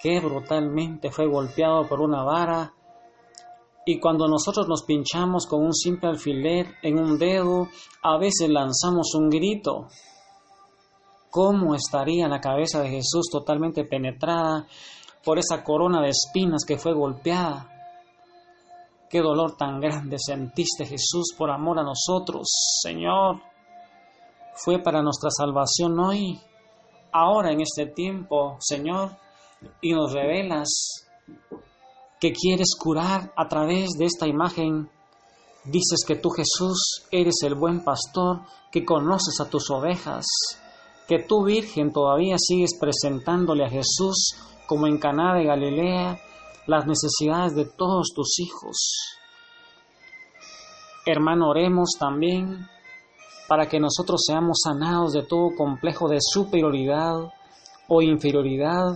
que 0.00 0.20
brutalmente 0.20 1.10
fue 1.10 1.26
golpeado 1.26 1.88
por 1.88 2.00
una 2.00 2.22
vara 2.22 2.72
y 3.84 3.98
cuando 3.98 4.28
nosotros 4.28 4.68
nos 4.68 4.84
pinchamos 4.84 5.48
con 5.48 5.64
un 5.64 5.74
simple 5.74 6.10
alfiler 6.10 6.68
en 6.84 7.00
un 7.00 7.18
dedo, 7.18 7.66
a 8.04 8.16
veces 8.16 8.48
lanzamos 8.48 9.12
un 9.16 9.28
grito 9.28 9.88
¿Cómo 11.32 11.74
estaría 11.74 12.28
la 12.28 12.42
cabeza 12.42 12.82
de 12.82 12.90
Jesús 12.90 13.30
totalmente 13.32 13.84
penetrada 13.84 14.66
por 15.24 15.38
esa 15.38 15.64
corona 15.64 16.02
de 16.02 16.10
espinas 16.10 16.62
que 16.68 16.76
fue 16.76 16.92
golpeada? 16.92 17.70
Qué 19.08 19.22
dolor 19.22 19.56
tan 19.56 19.80
grande 19.80 20.18
sentiste 20.18 20.84
Jesús 20.84 21.32
por 21.38 21.50
amor 21.50 21.78
a 21.78 21.84
nosotros, 21.84 22.42
Señor. 22.82 23.40
Fue 24.56 24.82
para 24.82 25.00
nuestra 25.00 25.30
salvación 25.30 25.98
hoy, 26.00 26.38
ahora 27.12 27.50
en 27.50 27.62
este 27.62 27.86
tiempo, 27.86 28.58
Señor, 28.60 29.16
y 29.80 29.94
nos 29.94 30.12
revelas 30.12 30.68
que 32.20 32.32
quieres 32.32 32.76
curar 32.78 33.32
a 33.34 33.48
través 33.48 33.92
de 33.92 34.04
esta 34.04 34.26
imagen. 34.26 34.90
Dices 35.64 36.04
que 36.06 36.16
tú 36.16 36.28
Jesús 36.28 37.06
eres 37.10 37.36
el 37.42 37.54
buen 37.54 37.82
pastor 37.82 38.42
que 38.70 38.84
conoces 38.84 39.40
a 39.40 39.48
tus 39.48 39.70
ovejas 39.70 40.26
que 41.12 41.24
tú, 41.24 41.44
Virgen, 41.44 41.92
todavía 41.92 42.36
sigues 42.38 42.70
presentándole 42.80 43.66
a 43.66 43.68
Jesús, 43.68 44.34
como 44.66 44.86
en 44.86 44.96
Caná 44.96 45.34
de 45.34 45.44
Galilea, 45.44 46.18
las 46.66 46.86
necesidades 46.86 47.54
de 47.54 47.66
todos 47.66 48.12
tus 48.14 48.40
hijos. 48.40 49.18
Hermano, 51.04 51.50
oremos 51.50 51.90
también 52.00 52.66
para 53.46 53.66
que 53.66 53.78
nosotros 53.78 54.22
seamos 54.26 54.60
sanados 54.64 55.12
de 55.12 55.24
todo 55.24 55.50
complejo 55.54 56.08
de 56.08 56.16
superioridad 56.18 57.30
o 57.88 58.00
inferioridad 58.00 58.94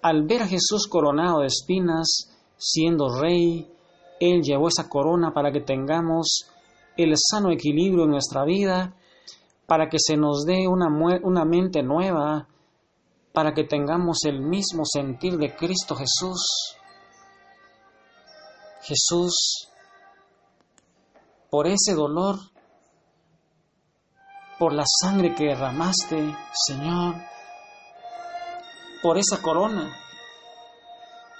al 0.00 0.24
ver 0.24 0.42
a 0.42 0.46
Jesús 0.46 0.86
coronado 0.88 1.40
de 1.40 1.46
espinas, 1.46 2.30
siendo 2.56 3.20
rey, 3.20 3.66
Él 4.20 4.42
llevó 4.42 4.68
esa 4.68 4.88
corona 4.88 5.32
para 5.34 5.50
que 5.50 5.60
tengamos 5.60 6.46
el 6.96 7.14
sano 7.16 7.50
equilibrio 7.50 8.04
en 8.04 8.10
nuestra 8.10 8.44
vida 8.44 8.94
para 9.66 9.88
que 9.88 9.98
se 9.98 10.16
nos 10.16 10.44
dé 10.44 10.66
una, 10.68 10.88
una 11.22 11.44
mente 11.44 11.82
nueva, 11.82 12.48
para 13.32 13.52
que 13.54 13.64
tengamos 13.64 14.18
el 14.24 14.40
mismo 14.40 14.84
sentir 14.84 15.36
de 15.38 15.54
Cristo 15.54 15.94
Jesús. 15.94 16.76
Jesús, 18.82 19.68
por 21.50 21.66
ese 21.66 21.94
dolor, 21.94 22.36
por 24.58 24.72
la 24.72 24.84
sangre 25.00 25.34
que 25.34 25.46
derramaste, 25.46 26.36
Señor, 26.52 27.14
por 29.02 29.18
esa 29.18 29.40
corona, 29.40 29.92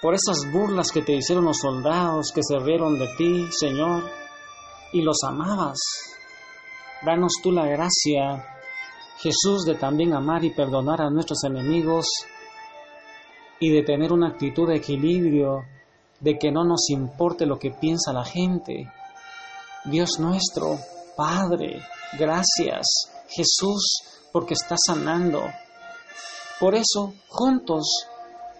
por 0.00 0.14
esas 0.14 0.50
burlas 0.52 0.90
que 0.90 1.02
te 1.02 1.14
hicieron 1.14 1.44
los 1.44 1.58
soldados 1.58 2.32
que 2.34 2.42
se 2.42 2.58
rieron 2.58 2.98
de 2.98 3.08
ti, 3.16 3.48
Señor, 3.52 4.02
y 4.92 5.02
los 5.02 5.18
amabas. 5.24 5.78
Danos 7.04 7.32
tú 7.42 7.50
la 7.50 7.66
gracia, 7.66 8.44
Jesús, 9.18 9.64
de 9.66 9.74
también 9.74 10.14
amar 10.14 10.44
y 10.44 10.50
perdonar 10.50 11.02
a 11.02 11.10
nuestros 11.10 11.42
enemigos 11.44 12.06
y 13.58 13.70
de 13.70 13.82
tener 13.82 14.12
una 14.12 14.28
actitud 14.28 14.68
de 14.68 14.76
equilibrio, 14.76 15.64
de 16.20 16.38
que 16.38 16.52
no 16.52 16.64
nos 16.64 16.90
importe 16.90 17.44
lo 17.44 17.58
que 17.58 17.72
piensa 17.72 18.12
la 18.12 18.24
gente. 18.24 18.88
Dios 19.84 20.20
nuestro, 20.20 20.78
Padre, 21.16 21.82
gracias, 22.18 22.86
Jesús, 23.28 24.02
porque 24.32 24.54
estás 24.54 24.78
sanando. 24.86 25.42
Por 26.60 26.76
eso, 26.76 27.14
juntos, 27.26 28.06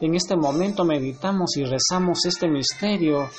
en 0.00 0.16
este 0.16 0.34
momento 0.34 0.84
meditamos 0.84 1.56
y 1.56 1.64
rezamos 1.64 2.24
este 2.26 2.48
misterio 2.48 3.30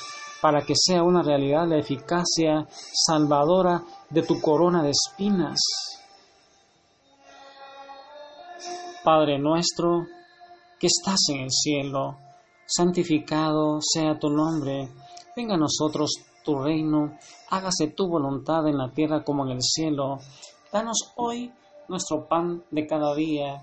para 0.44 0.60
que 0.60 0.74
sea 0.76 1.02
una 1.02 1.22
realidad 1.22 1.66
la 1.66 1.78
eficacia 1.78 2.68
salvadora 2.92 3.82
de 4.10 4.20
tu 4.20 4.42
corona 4.42 4.82
de 4.82 4.90
espinas. 4.90 5.58
Padre 9.02 9.38
nuestro, 9.38 10.04
que 10.78 10.88
estás 10.88 11.18
en 11.30 11.44
el 11.44 11.50
cielo, 11.50 12.18
santificado 12.66 13.78
sea 13.80 14.18
tu 14.18 14.28
nombre, 14.28 14.90
venga 15.34 15.54
a 15.54 15.56
nosotros 15.56 16.10
tu 16.44 16.58
reino, 16.58 17.16
hágase 17.48 17.94
tu 17.96 18.06
voluntad 18.06 18.68
en 18.68 18.76
la 18.76 18.90
tierra 18.90 19.24
como 19.24 19.46
en 19.46 19.52
el 19.52 19.62
cielo. 19.62 20.18
Danos 20.70 21.10
hoy 21.16 21.50
nuestro 21.88 22.28
pan 22.28 22.62
de 22.70 22.86
cada 22.86 23.14
día. 23.14 23.62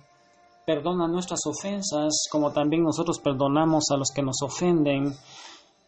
Perdona 0.66 1.08
nuestras 1.08 1.42
ofensas 1.46 2.24
como 2.32 2.52
también 2.52 2.82
nosotros 2.82 3.20
perdonamos 3.20 3.84
a 3.92 3.98
los 3.98 4.10
que 4.10 4.24
nos 4.24 4.42
ofenden. 4.42 5.16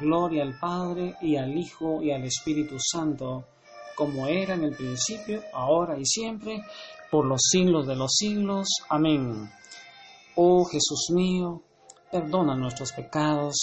Gloria 0.00 0.42
al 0.42 0.58
Padre 0.58 1.16
y 1.20 1.36
al 1.36 1.56
Hijo 1.56 2.02
y 2.02 2.12
al 2.12 2.24
Espíritu 2.24 2.76
Santo, 2.78 3.44
como 3.96 4.26
era 4.26 4.54
en 4.54 4.64
el 4.64 4.76
principio, 4.76 5.42
ahora 5.52 5.98
y 5.98 6.04
siempre, 6.04 6.62
por 7.10 7.26
los 7.26 7.40
siglos 7.50 7.86
de 7.86 7.96
los 7.96 8.12
siglos. 8.14 8.68
Amén. 8.88 9.50
Oh 10.36 10.64
Jesús 10.64 11.10
mío, 11.12 11.62
perdona 12.12 12.54
nuestros 12.54 12.92
pecados, 12.92 13.56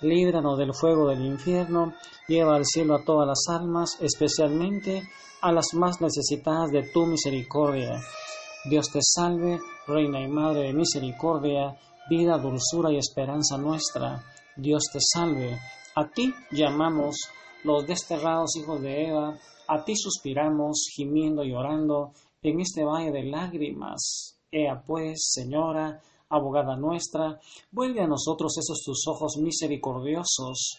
líbranos 0.00 0.58
del 0.58 0.74
fuego 0.74 1.08
del 1.08 1.24
infierno, 1.24 1.92
lleva 2.26 2.56
al 2.56 2.64
cielo 2.64 2.94
a 2.94 3.04
todas 3.04 3.28
las 3.28 3.44
almas, 3.48 3.98
especialmente 4.00 5.02
a 5.42 5.52
las 5.52 5.74
más 5.74 6.00
necesitadas 6.00 6.70
de 6.70 6.90
tu 6.92 7.06
misericordia. 7.06 8.00
Dios 8.64 8.90
te 8.92 9.00
salve, 9.02 9.60
Reina 9.86 10.20
y 10.20 10.28
Madre 10.28 10.68
de 10.68 10.72
misericordia, 10.72 11.76
vida, 12.08 12.38
dulzura 12.38 12.92
y 12.92 12.96
esperanza 12.96 13.58
nuestra. 13.58 14.22
Dios 14.56 14.84
te 14.92 15.00
salve. 15.00 15.58
A 15.94 16.08
ti 16.08 16.32
llamamos 16.50 17.16
los 17.64 17.86
desterrados 17.86 18.56
hijos 18.56 18.80
de 18.80 19.08
Eva, 19.08 19.38
a 19.68 19.84
ti 19.84 19.94
suspiramos, 19.94 20.86
gimiendo 20.94 21.44
y 21.44 21.50
llorando 21.50 22.12
en 22.42 22.60
este 22.60 22.82
valle 22.84 23.12
de 23.12 23.24
lágrimas. 23.24 24.38
Ea 24.50 24.82
pues, 24.86 25.30
Señora, 25.32 26.00
abogada 26.30 26.76
nuestra, 26.76 27.38
vuelve 27.70 28.00
a 28.00 28.06
nosotros 28.06 28.56
esos 28.56 28.82
tus 28.82 29.06
ojos 29.06 29.36
misericordiosos, 29.36 30.78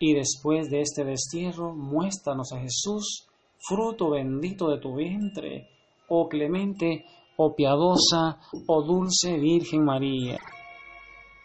y 0.00 0.14
después 0.14 0.68
de 0.70 0.80
este 0.80 1.04
destierro, 1.04 1.72
muéstranos 1.72 2.52
a 2.52 2.58
Jesús, 2.58 3.28
fruto 3.60 4.10
bendito 4.10 4.68
de 4.68 4.78
tu 4.78 4.96
vientre, 4.96 5.68
oh 6.08 6.28
clemente, 6.28 7.06
oh 7.36 7.54
piadosa, 7.54 8.40
oh 8.66 8.82
dulce 8.82 9.38
Virgen 9.38 9.84
María. 9.84 10.40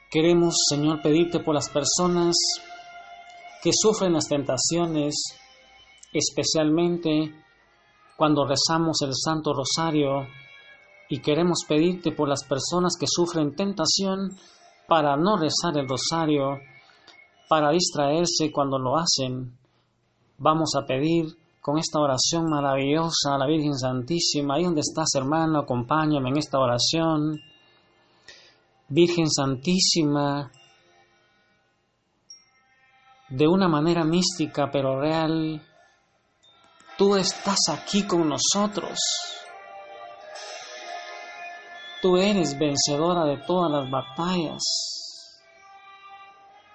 Queremos, 0.09 0.55
Señor, 0.67 1.01
pedirte 1.03 1.39
por 1.41 1.53
las 1.53 1.69
personas 1.69 2.35
que 3.61 3.71
sufren 3.73 4.13
las 4.13 4.27
tentaciones, 4.27 5.15
especialmente 6.13 7.33
cuando 8.17 8.45
rezamos 8.45 9.01
el 9.01 9.13
Santo 9.13 9.53
Rosario 9.53 10.27
y 11.09 11.19
queremos 11.19 11.59
pedirte 11.67 12.11
por 12.11 12.27
las 12.27 12.43
personas 12.43 12.95
que 12.99 13.05
sufren 13.07 13.55
tentación 13.55 14.35
para 14.87 15.15
no 15.17 15.37
rezar 15.37 15.77
el 15.77 15.87
rosario, 15.87 16.59
para 17.49 17.71
distraerse 17.71 18.51
cuando 18.51 18.79
lo 18.79 18.97
hacen. 18.97 19.57
Vamos 20.37 20.71
a 20.75 20.85
pedir 20.85 21.25
con 21.61 21.77
esta 21.77 21.99
oración 21.99 22.49
maravillosa 22.49 23.35
a 23.35 23.37
la 23.37 23.45
Virgen 23.45 23.77
Santísima. 23.77 24.55
Ahí 24.55 24.63
donde 24.63 24.81
estás, 24.81 25.09
hermano, 25.15 25.59
acompáñame 25.59 26.29
en 26.29 26.37
esta 26.37 26.59
oración. 26.59 27.41
Virgen 28.89 29.29
Santísima, 29.29 30.49
de 33.29 33.47
una 33.47 33.67
manera 33.67 34.03
mística 34.03 34.69
pero 34.71 34.99
real, 34.99 35.61
Tú 36.97 37.15
estás 37.15 37.59
aquí 37.69 38.07
con 38.07 38.27
nosotros. 38.27 38.97
Tú 42.01 42.17
eres 42.17 42.57
vencedora 42.57 43.23
de 43.25 43.37
todas 43.37 43.71
las 43.71 43.91
batallas. 43.91 44.63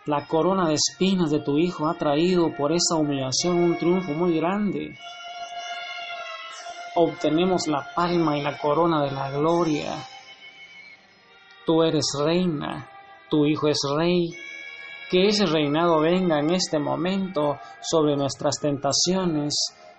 La 0.06 0.28
corona 0.28 0.68
de 0.68 0.74
espinas 0.74 1.32
de 1.32 1.40
tu 1.40 1.58
Hijo 1.58 1.88
ha 1.88 1.94
traído 1.94 2.54
por 2.56 2.70
esa 2.70 2.94
humillación 2.94 3.56
un 3.64 3.78
triunfo 3.78 4.12
muy 4.12 4.36
grande. 4.36 4.96
Obtenemos 6.94 7.66
la 7.66 7.92
palma 7.92 8.38
y 8.38 8.42
la 8.42 8.56
corona 8.58 9.02
de 9.02 9.10
la 9.10 9.28
gloria. 9.32 10.06
Tú 11.66 11.82
eres 11.82 12.04
reina, 12.16 12.88
tu 13.28 13.44
Hijo 13.44 13.66
es 13.66 13.80
rey. 13.96 14.30
Que 15.10 15.26
ese 15.26 15.46
reinado 15.46 16.00
venga 16.00 16.38
en 16.40 16.50
este 16.50 16.78
momento 16.78 17.58
sobre 17.80 18.16
nuestras 18.16 18.54
tentaciones 18.60 19.54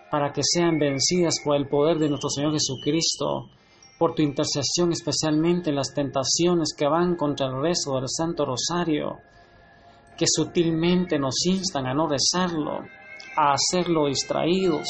para 0.09 0.31
que 0.31 0.41
sean 0.43 0.77
vencidas 0.77 1.35
por 1.43 1.55
el 1.55 1.67
poder 1.67 1.97
de 1.97 2.09
nuestro 2.09 2.29
Señor 2.29 2.51
Jesucristo, 2.51 3.49
por 3.97 4.13
tu 4.13 4.21
intercesión 4.21 4.91
especialmente 4.91 5.69
en 5.69 5.75
las 5.75 5.93
tentaciones 5.93 6.75
que 6.77 6.87
van 6.87 7.15
contra 7.15 7.47
el 7.47 7.61
rezo 7.61 7.95
del 7.95 8.09
Santo 8.09 8.45
Rosario, 8.45 9.17
que 10.17 10.25
sutilmente 10.27 11.17
nos 11.17 11.35
instan 11.45 11.87
a 11.87 11.93
no 11.93 12.07
rezarlo, 12.07 12.81
a 13.35 13.53
hacerlo 13.53 14.07
distraídos, 14.07 14.87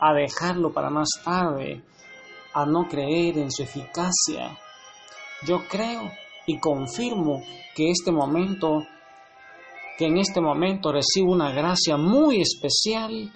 a 0.00 0.12
dejarlo 0.12 0.72
para 0.72 0.90
más 0.90 1.08
tarde, 1.24 1.82
a 2.52 2.66
no 2.66 2.88
creer 2.88 3.38
en 3.38 3.50
su 3.50 3.62
eficacia. 3.62 4.58
Yo 5.46 5.66
creo 5.68 6.10
y 6.46 6.58
confirmo 6.58 7.42
que 7.74 7.90
este 7.90 8.10
momento 8.10 8.86
que 9.96 10.06
en 10.06 10.18
este 10.18 10.40
momento 10.40 10.92
recibo 10.92 11.32
una 11.32 11.52
gracia 11.52 11.96
muy 11.96 12.40
especial 12.40 13.32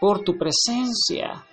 por 0.00 0.22
tu 0.22 0.36
presencia, 0.36 1.44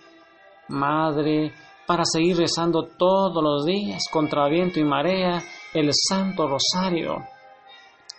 Madre, 0.67 1.53
para 1.85 2.03
seguir 2.05 2.37
rezando 2.37 2.87
todos 2.97 3.43
los 3.43 3.65
días 3.65 4.03
contra 4.11 4.47
viento 4.49 4.79
y 4.79 4.83
marea 4.83 5.43
el 5.73 5.91
Santo 5.93 6.47
Rosario. 6.47 7.17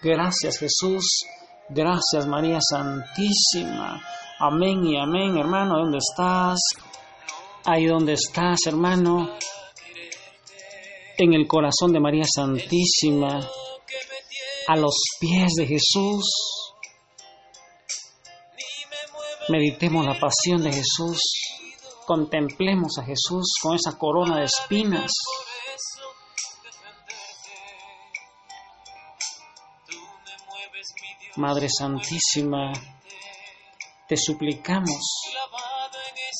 Gracias 0.02 0.58
Jesús, 0.58 1.24
gracias 1.68 2.26
María 2.26 2.58
Santísima. 2.60 4.00
Amén 4.38 4.84
y 4.84 4.98
amén, 4.98 5.36
hermano, 5.38 5.78
¿dónde 5.78 5.98
estás? 5.98 6.60
Ahí 7.64 7.86
donde 7.86 8.12
estás, 8.12 8.60
hermano, 8.66 9.30
en 11.18 11.32
el 11.32 11.48
corazón 11.48 11.92
de 11.92 12.00
María 12.00 12.24
Santísima, 12.24 13.40
a 14.68 14.76
los 14.76 14.94
pies 15.20 15.54
de 15.56 15.66
Jesús 15.66 16.24
Meditemos 19.48 20.04
la 20.04 20.18
pasión 20.18 20.60
de 20.60 20.72
Jesús. 20.72 21.20
Contemplemos 22.04 22.98
a 22.98 23.04
Jesús 23.04 23.54
con 23.62 23.76
esa 23.76 23.96
corona 23.96 24.40
de 24.40 24.46
espinas. 24.46 25.12
Madre 31.36 31.68
Santísima, 31.68 32.72
te 34.08 34.16
suplicamos 34.16 34.98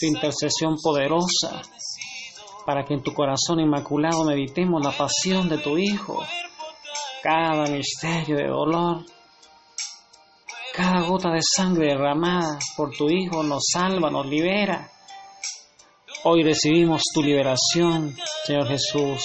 tu 0.01 0.07
intercesión 0.07 0.77
poderosa 0.83 1.63
para 2.65 2.85
que 2.85 2.95
en 2.95 3.03
tu 3.05 3.15
corazón 3.15 3.61
inmaculado 3.61 4.25
meditemos 4.25 4.85
la 4.85 4.97
pasión 4.97 5.49
de 5.49 5.59
tu 5.59 5.79
Hijo, 5.79 6.25
cada 7.23 7.67
misterio 7.67 8.37
de 8.37 8.47
dolor 8.49 9.05
cada 10.77 11.01
gota 11.09 11.31
de 11.31 11.41
sangre 11.41 11.87
derramada 11.87 12.59
por 12.77 12.91
tu 12.95 13.09
Hijo 13.09 13.43
nos 13.43 13.65
salva, 13.73 14.11
nos 14.11 14.27
libera. 14.27 14.91
Hoy 16.25 16.43
recibimos 16.43 17.03
tu 17.15 17.23
liberación, 17.23 18.15
Señor 18.45 18.69
Jesús. 18.69 19.25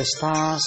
Estás, 0.00 0.62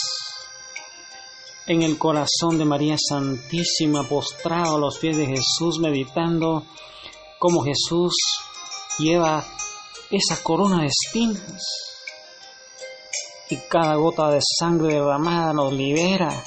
en 1.68 1.84
el 1.84 1.98
corazón 1.98 2.58
de 2.58 2.66
María 2.66 2.96
Santísima, 2.98 4.04
postrado 4.04 4.76
a 4.76 4.80
los 4.80 4.98
pies 4.98 5.18
de 5.18 5.28
Jesús, 5.28 5.80
meditando 5.80 6.64
cómo 7.38 7.64
Jesús 7.64 8.14
lleva 8.98 9.46
esa 10.10 10.42
corona 10.42 10.82
de 10.82 10.88
espinas 10.88 11.64
y 13.50 13.58
cada 13.70 13.96
gota 13.96 14.30
de 14.30 14.40
sangre 14.42 14.96
derramada 14.96 15.54
nos 15.54 15.74
libera 15.74 16.44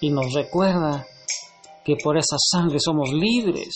y 0.00 0.10
nos 0.10 0.32
recuerda 0.32 1.06
que 1.84 1.96
por 2.02 2.18
esa 2.18 2.36
sangre 2.38 2.78
somos 2.80 3.10
libres. 3.12 3.74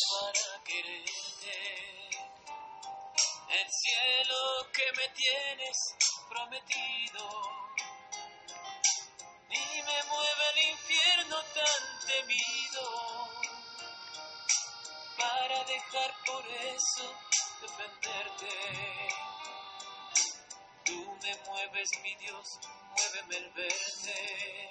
Mueves, 21.62 21.90
mi 22.02 22.14
Dios, 22.16 22.58
muéveme 22.90 23.36
el 23.36 23.50
verte. 23.52 24.70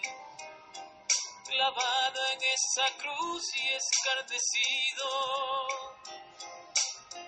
Clavado 1.45 2.19
en 2.33 2.39
esa 2.41 2.97
cruz 2.97 3.43
y 3.55 3.67
escarnecido. 3.69 5.07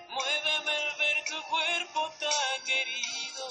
Muéveme 0.08 0.76
el 0.76 0.96
ver 0.98 1.24
tu 1.24 1.42
cuerpo 1.44 2.12
tan 2.18 2.70
herido. 2.70 3.48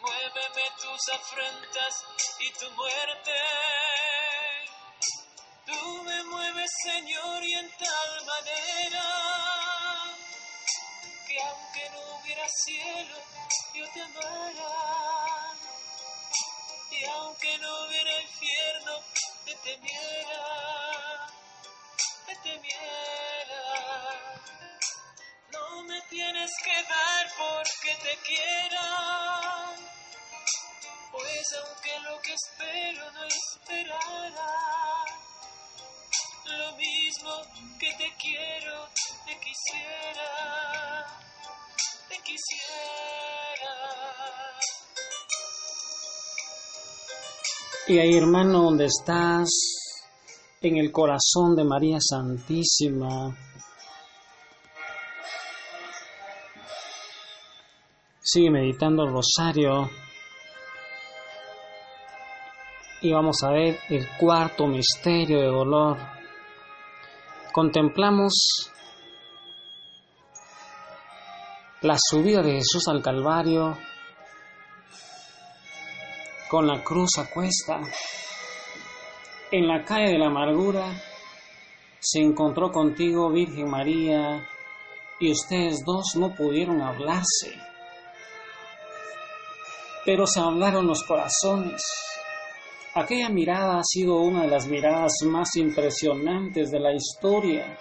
Muéveme 0.00 0.62
tus 0.80 1.08
afrentas 1.08 2.04
y 2.40 2.50
tu 2.52 2.70
muerte. 2.70 3.32
Tú 5.66 6.02
me 6.02 6.22
mueves, 6.24 6.70
Señor, 6.84 7.44
y 7.44 7.52
en 7.54 7.70
tal 7.76 8.24
manera 8.24 9.55
aunque 11.76 11.90
no 11.90 12.16
hubiera 12.16 12.48
cielo, 12.48 13.16
yo 13.74 13.88
te 13.92 14.02
amara. 14.02 14.72
Y 16.90 17.04
aunque 17.04 17.58
no 17.58 17.86
hubiera 17.86 18.20
infierno, 18.22 18.92
te 19.44 19.54
temiera, 19.56 21.26
te 22.26 22.36
temiera. 22.36 23.62
No 25.52 25.82
me 25.82 26.00
tienes 26.02 26.50
que 26.64 26.82
dar 26.82 27.28
porque 27.36 27.94
te 28.02 28.16
quiera, 28.24 29.74
pues 31.12 31.46
aunque 31.62 31.98
lo 32.00 32.20
que 32.22 32.32
espero 32.32 33.12
no 33.12 33.24
esperara, 33.24 34.54
lo 36.44 36.72
mismo 36.76 37.42
que 37.78 37.92
te 37.94 38.14
quiero, 38.16 38.88
te 39.26 39.38
quisiera 39.40 41.26
quisiera. 42.24 42.76
Y 47.88 47.98
ahí, 47.98 48.16
hermano, 48.16 48.62
donde 48.62 48.86
estás, 48.86 49.48
en 50.60 50.76
el 50.76 50.90
corazón 50.90 51.54
de 51.54 51.64
María 51.64 51.98
Santísima, 52.00 53.36
sigue 58.20 58.50
meditando 58.50 59.04
el 59.04 59.12
rosario. 59.12 59.88
Y 63.02 63.12
vamos 63.12 63.36
a 63.42 63.50
ver 63.50 63.78
el 63.88 64.08
cuarto 64.18 64.66
misterio 64.66 65.40
de 65.40 65.46
dolor. 65.46 65.98
Contemplamos 67.52 68.72
la 71.82 71.96
subida 71.98 72.42
de 72.42 72.52
Jesús 72.52 72.88
al 72.88 73.02
Calvario 73.02 73.76
con 76.48 76.66
la 76.66 76.82
cruz 76.82 77.18
a 77.18 77.28
cuesta. 77.28 77.80
En 79.50 79.68
la 79.68 79.84
calle 79.84 80.12
de 80.12 80.18
la 80.18 80.26
amargura 80.26 80.86
se 82.00 82.20
encontró 82.20 82.70
contigo 82.70 83.30
Virgen 83.30 83.68
María 83.68 84.46
y 85.20 85.32
ustedes 85.32 85.84
dos 85.84 86.14
no 86.16 86.34
pudieron 86.34 86.80
hablarse, 86.80 87.52
pero 90.04 90.26
se 90.26 90.40
hablaron 90.40 90.86
los 90.86 91.02
corazones. 91.04 91.82
Aquella 92.94 93.28
mirada 93.28 93.78
ha 93.78 93.84
sido 93.84 94.16
una 94.16 94.42
de 94.42 94.48
las 94.48 94.66
miradas 94.66 95.12
más 95.26 95.54
impresionantes 95.56 96.70
de 96.70 96.80
la 96.80 96.94
historia. 96.94 97.78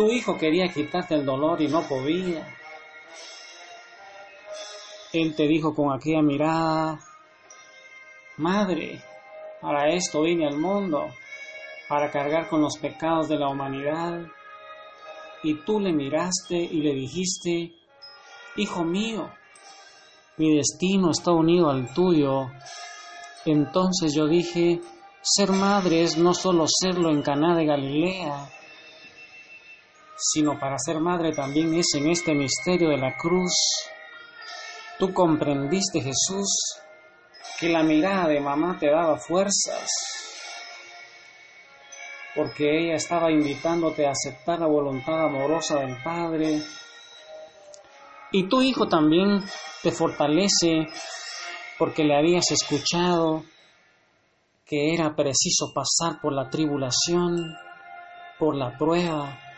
Tu 0.00 0.10
hijo 0.10 0.38
quería 0.38 0.66
quitarte 0.68 1.14
el 1.14 1.26
dolor 1.26 1.60
y 1.60 1.68
no 1.68 1.82
podía. 1.82 2.56
Él 5.12 5.36
te 5.36 5.46
dijo 5.46 5.74
con 5.74 5.92
aquella 5.92 6.22
mirada, 6.22 6.98
Madre, 8.38 9.04
para 9.60 9.90
esto 9.90 10.22
vine 10.22 10.46
al 10.46 10.56
mundo, 10.56 11.04
para 11.86 12.10
cargar 12.10 12.48
con 12.48 12.62
los 12.62 12.78
pecados 12.78 13.28
de 13.28 13.36
la 13.36 13.50
humanidad. 13.50 14.22
Y 15.42 15.62
tú 15.66 15.78
le 15.78 15.92
miraste 15.92 16.56
y 16.56 16.80
le 16.80 16.94
dijiste, 16.94 17.74
Hijo 18.56 18.82
mío, 18.82 19.30
mi 20.38 20.56
destino 20.56 21.10
está 21.10 21.32
unido 21.32 21.68
al 21.68 21.92
tuyo. 21.92 22.46
Entonces 23.44 24.14
yo 24.14 24.26
dije, 24.26 24.80
ser 25.20 25.50
madre 25.50 26.04
es 26.04 26.16
no 26.16 26.32
solo 26.32 26.64
serlo 26.66 27.10
en 27.10 27.20
Caná 27.20 27.54
de 27.54 27.66
Galilea, 27.66 28.48
sino 30.20 30.58
para 30.58 30.76
ser 30.78 31.00
madre 31.00 31.32
también 31.32 31.74
es 31.74 31.94
en 31.94 32.10
este 32.10 32.34
misterio 32.34 32.90
de 32.90 32.98
la 32.98 33.16
cruz. 33.16 33.54
Tú 34.98 35.14
comprendiste, 35.14 36.02
Jesús, 36.02 36.48
que 37.58 37.70
la 37.70 37.82
mirada 37.82 38.28
de 38.28 38.40
mamá 38.40 38.76
te 38.78 38.90
daba 38.90 39.16
fuerzas, 39.16 39.88
porque 42.34 42.84
ella 42.84 42.96
estaba 42.96 43.30
invitándote 43.32 44.06
a 44.06 44.10
aceptar 44.10 44.60
la 44.60 44.66
voluntad 44.66 45.24
amorosa 45.24 45.80
del 45.80 46.02
Padre. 46.02 46.62
Y 48.30 48.48
tu 48.48 48.60
hijo 48.60 48.86
también 48.88 49.42
te 49.82 49.90
fortalece 49.90 50.86
porque 51.78 52.04
le 52.04 52.14
habías 52.14 52.50
escuchado 52.50 53.42
que 54.66 54.94
era 54.94 55.16
preciso 55.16 55.72
pasar 55.74 56.20
por 56.20 56.32
la 56.32 56.48
tribulación, 56.48 57.56
por 58.38 58.54
la 58.54 58.76
prueba, 58.78 59.49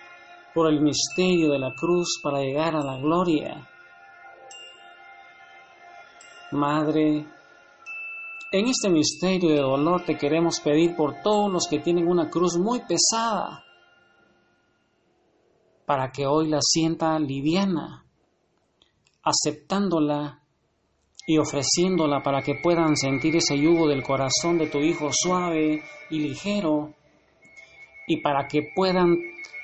por 0.54 0.70
el 0.70 0.80
misterio 0.80 1.50
de 1.50 1.58
la 1.58 1.74
cruz 1.74 2.20
para 2.22 2.40
llegar 2.40 2.76
a 2.76 2.84
la 2.84 2.98
gloria. 2.98 3.68
Madre, 6.52 7.26
en 8.52 8.66
este 8.66 8.90
misterio 8.90 9.50
de 9.50 9.60
dolor 9.60 10.04
te 10.04 10.18
queremos 10.18 10.60
pedir 10.60 10.94
por 10.94 11.22
todos 11.22 11.50
los 11.50 11.66
que 11.70 11.78
tienen 11.78 12.06
una 12.06 12.28
cruz 12.28 12.58
muy 12.58 12.80
pesada, 12.80 13.64
para 15.86 16.10
que 16.10 16.26
hoy 16.26 16.48
la 16.48 16.58
sienta 16.60 17.18
liviana, 17.18 18.04
aceptándola 19.22 20.42
y 21.26 21.38
ofreciéndola 21.38 22.22
para 22.22 22.42
que 22.42 22.56
puedan 22.62 22.96
sentir 22.96 23.36
ese 23.36 23.56
yugo 23.58 23.88
del 23.88 24.02
corazón 24.02 24.58
de 24.58 24.66
tu 24.66 24.78
Hijo 24.80 25.08
suave 25.12 25.82
y 26.10 26.18
ligero, 26.18 26.92
y 28.06 28.20
para 28.20 28.46
que 28.48 28.70
puedan 28.74 29.16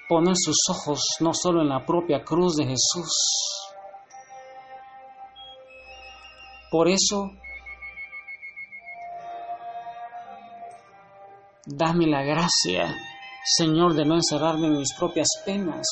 poner 0.09 0.35
sus 0.37 0.57
ojos 0.71 1.01
no 1.21 1.33
solo 1.35 1.63
en 1.63 1.69
la 1.69 1.85
propia 1.85 2.25
cruz 2.25 2.57
de 2.57 2.65
Jesús, 2.65 3.13
Por 6.71 6.87
eso, 6.87 7.31
dame 11.65 12.07
la 12.07 12.23
gracia, 12.23 12.95
Señor, 13.57 13.95
de 13.95 14.05
no 14.05 14.17
encerrarme 14.17 14.67
en 14.67 14.77
mis 14.77 14.93
propias 14.93 15.29
penas, 15.47 15.87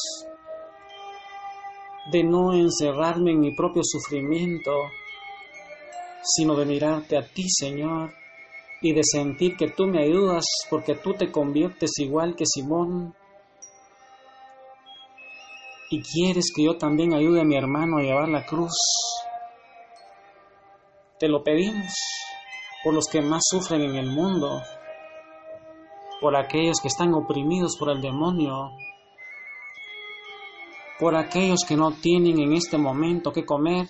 de 2.13 2.25
no 2.25 2.53
encerrarme 2.53 3.31
en 3.31 3.41
mi 3.41 3.57
propio 3.57 3.81
sufrimiento, 3.83 4.71
sino 6.23 6.55
de 6.57 6.67
mirarte 6.67 7.17
a 7.17 7.27
ti, 7.27 7.49
Señor, 7.49 8.13
y 8.83 8.93
de 8.93 9.03
sentir 9.03 9.57
que 9.57 9.71
tú 9.71 9.87
me 9.87 10.05
ayudas 10.05 10.45
porque 10.69 10.95
tú 10.95 11.15
te 11.15 11.33
conviertes 11.33 11.93
igual 12.01 12.37
que 12.37 12.45
Simón 12.45 13.15
y 15.91 16.03
quieres 16.03 16.53
que 16.55 16.65
yo 16.65 16.77
también 16.77 17.15
ayude 17.15 17.41
a 17.41 17.45
mi 17.45 17.57
hermano 17.57 17.99
a 17.99 18.03
llevar 18.03 18.29
la 18.29 18.45
cruz. 18.45 18.73
Te 21.19 21.29
lo 21.29 21.43
pedimos 21.43 21.93
por 22.83 22.95
los 22.95 23.07
que 23.07 23.23
más 23.23 23.43
sufren 23.49 23.83
en 23.83 23.97
el 23.97 24.11
mundo, 24.11 24.63
por 26.21 26.37
aquellos 26.37 26.79
que 26.81 26.89
están 26.89 27.15
oprimidos 27.15 27.77
por 27.79 27.91
el 27.91 28.01
demonio, 28.01 28.71
por 30.99 31.15
aquellos 31.17 31.61
que 31.67 31.77
no 31.77 31.93
tienen 31.93 32.39
en 32.41 32.53
este 32.53 32.79
momento 32.79 33.33
que 33.33 33.45
comer, 33.45 33.87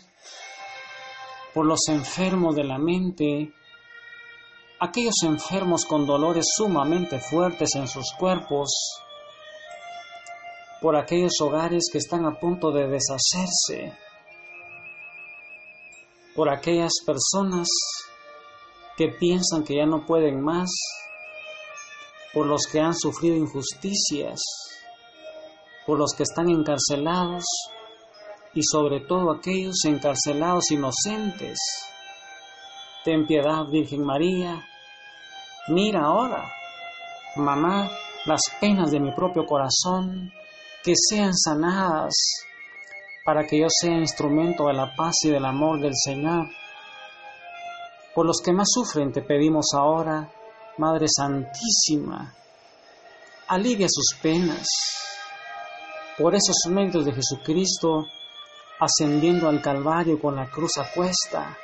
por 1.55 1.67
los 1.67 1.89
enfermos 1.89 2.55
de 2.55 2.65
la 2.65 2.79
mente, 2.79 3.53
aquellos 4.81 5.23
enfermos 5.23 5.85
con 5.85 6.07
dolores 6.07 6.47
sumamente 6.55 7.19
fuertes 7.19 7.75
en 7.77 7.89
sus 7.89 8.13
cuerpos, 8.19 8.71
por 10.81 10.97
aquellos 10.97 11.33
hogares 11.41 11.85
que 11.91 11.99
están 11.99 12.27
a 12.27 12.39
punto 12.39 12.71
de 12.71 12.87
deshacerse, 12.87 13.93
por 16.35 16.51
aquellas 16.51 16.93
personas 17.05 17.67
que 18.97 19.09
piensan 19.09 19.65
que 19.65 19.77
ya 19.77 19.87
no 19.87 20.05
pueden 20.07 20.43
más, 20.43 20.71
por 22.33 22.47
los 22.47 22.67
que 22.71 22.81
han 22.81 22.95
sufrido 22.95 23.37
injusticias, 23.37 24.41
por 25.87 25.99
los 25.99 26.13
que 26.15 26.25
están 26.25 26.51
encarcelados 26.51 27.45
y 28.55 28.63
sobre 28.63 29.01
todo 29.01 29.31
aquellos 29.31 29.85
encarcelados 29.85 30.71
inocentes. 30.71 31.59
Ten 33.05 33.27
piedad, 33.27 33.67
Virgen 33.71 34.05
María. 34.05 34.67
Mira 35.69 36.05
ahora, 36.05 36.51
mamá, 37.37 37.91
las 38.25 38.41
penas 38.61 38.91
de 38.91 39.01
mi 39.01 39.13
propio 39.13 39.47
corazón, 39.47 40.33
que 40.87 40.95
sean 40.95 41.35
sanadas 41.35 42.15
para 43.25 43.45
que 43.45 43.59
yo 43.59 43.67
sea 43.69 43.99
instrumento 43.99 44.69
de 44.69 44.75
la 44.75 44.95
paz 44.95 45.17
y 45.25 45.31
del 45.31 45.45
amor 45.45 45.81
del 45.81 45.95
Señor. 45.97 46.47
Por 48.15 48.25
los 48.25 48.41
que 48.41 48.53
más 48.53 48.69
sufren 48.73 49.11
te 49.11 49.23
pedimos 49.23 49.67
ahora, 49.75 50.31
Madre 50.79 51.07
Santísima, 51.09 52.33
alivia 53.49 53.89
sus 53.91 54.17
penas. 54.23 54.65
Por 56.17 56.37
esos 56.37 56.57
méritos 56.71 57.05
de 57.05 57.15
Jesucristo, 57.15 58.07
ascendiendo 58.79 59.49
al 59.49 59.61
Calvario 59.61 60.21
con 60.21 60.37
la 60.37 60.49
cruz 60.49 60.79
a 60.79 60.89
cuesta 60.95 61.59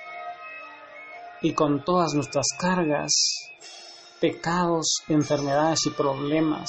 y 1.43 1.55
con 1.55 1.85
todas 1.85 2.13
nuestras 2.15 2.47
cargas, 2.59 3.13
pecados, 4.21 5.05
enfermedades 5.07 5.87
y 5.87 5.91
problemas. 5.91 6.69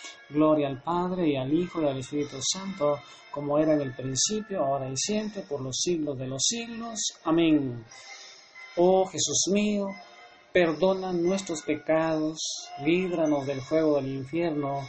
Gloria 0.31 0.67
al 0.67 0.81
Padre 0.81 1.29
y 1.29 1.35
al 1.35 1.53
Hijo 1.53 1.81
y 1.81 1.87
al 1.87 1.97
Espíritu 1.97 2.37
Santo, 2.41 2.99
como 3.31 3.57
era 3.57 3.73
en 3.73 3.81
el 3.81 3.93
principio, 3.93 4.63
ahora 4.63 4.89
y 4.89 4.97
siempre, 4.97 5.41
por 5.41 5.61
los 5.61 5.77
siglos 5.77 6.17
de 6.17 6.27
los 6.27 6.43
siglos. 6.43 6.99
Amén. 7.23 7.85
Oh 8.77 9.05
Jesús 9.05 9.49
mío, 9.51 9.87
perdona 10.53 11.11
nuestros 11.13 11.61
pecados, 11.61 12.39
líbranos 12.83 13.45
del 13.45 13.61
fuego 13.61 13.97
del 13.97 14.07
infierno, 14.07 14.87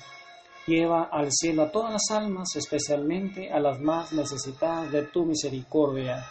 lleva 0.66 1.04
al 1.04 1.32
cielo 1.32 1.62
a 1.62 1.70
todas 1.70 1.92
las 1.92 2.10
almas, 2.10 2.54
especialmente 2.56 3.50
a 3.52 3.58
las 3.60 3.80
más 3.80 4.12
necesitadas 4.12 4.92
de 4.92 5.02
tu 5.02 5.24
misericordia. 5.24 6.24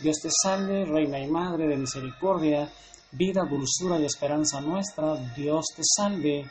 Dios 0.00 0.16
te 0.20 0.28
salve, 0.30 0.84
Reina 0.84 1.20
y 1.20 1.28
Madre 1.28 1.68
de 1.68 1.76
misericordia, 1.76 2.68
vida, 3.12 3.44
dulzura 3.44 4.00
y 4.00 4.04
esperanza 4.04 4.60
nuestra, 4.60 5.14
Dios 5.36 5.66
te 5.76 5.82
salve. 5.84 6.50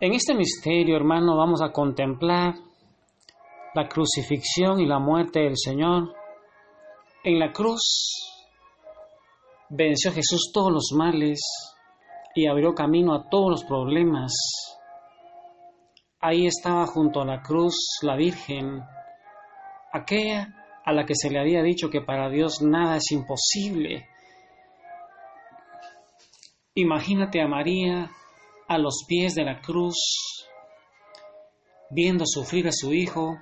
En 0.00 0.12
este 0.14 0.32
misterio, 0.32 0.94
hermano, 0.94 1.36
vamos 1.36 1.60
a 1.60 1.72
contemplar 1.72 2.54
la 3.74 3.88
crucifixión 3.88 4.78
y 4.78 4.86
la 4.86 5.00
muerte 5.00 5.40
del 5.40 5.56
Señor. 5.56 6.14
En 7.24 7.40
la 7.40 7.50
cruz 7.50 7.82
venció 9.68 10.12
Jesús 10.12 10.52
todos 10.54 10.70
los 10.70 10.92
males 10.96 11.40
y 12.32 12.46
abrió 12.46 12.74
camino 12.74 13.12
a 13.12 13.28
todos 13.28 13.50
los 13.50 13.64
problemas. 13.64 14.32
Ahí 16.20 16.46
estaba 16.46 16.86
junto 16.86 17.22
a 17.22 17.26
la 17.26 17.42
cruz 17.42 17.74
la 18.02 18.14
Virgen, 18.14 18.80
aquella 19.92 20.54
a 20.84 20.92
la 20.92 21.06
que 21.06 21.16
se 21.16 21.28
le 21.28 21.40
había 21.40 21.64
dicho 21.64 21.90
que 21.90 22.02
para 22.02 22.30
Dios 22.30 22.62
nada 22.62 22.98
es 22.98 23.10
imposible. 23.10 24.06
Imagínate 26.74 27.42
a 27.42 27.48
María 27.48 28.12
a 28.68 28.78
los 28.78 29.04
pies 29.08 29.34
de 29.34 29.44
la 29.44 29.60
cruz, 29.60 29.96
viendo 31.90 32.24
sufrir 32.26 32.68
a 32.68 32.72
su 32.72 32.92
hijo, 32.92 33.36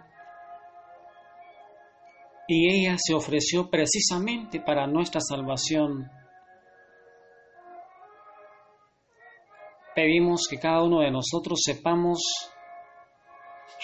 y 2.48 2.70
ella 2.70 2.96
se 2.98 3.12
ofreció 3.12 3.68
precisamente 3.68 4.60
para 4.60 4.86
nuestra 4.86 5.20
salvación. 5.20 6.08
Pedimos 9.94 10.46
que 10.48 10.58
cada 10.58 10.82
uno 10.82 11.00
de 11.00 11.10
nosotros 11.10 11.60
sepamos 11.64 12.20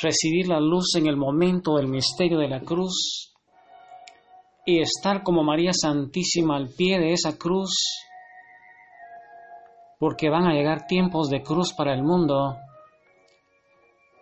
recibir 0.01 0.47
la 0.49 0.61
luz 0.61 0.95
en 0.97 1.07
el 1.07 1.16
momento 1.16 1.76
del 1.76 1.88
misterio 1.88 2.38
de 2.38 2.49
la 2.49 2.61
cruz 2.61 3.34
y 4.64 4.80
estar 4.80 5.22
como 5.22 5.43
María 5.43 5.72
Santísima 5.72 6.57
al 6.57 6.68
pie 6.68 7.01
de 7.01 7.12
esa 7.12 7.36
cruz, 7.36 7.74
porque 10.03 10.30
van 10.30 10.48
a 10.48 10.53
llegar 10.53 10.88
tiempos 10.88 11.30
de 11.30 11.44
cruz 11.44 11.72
para 11.74 11.94
el 11.94 12.03
mundo. 12.03 12.57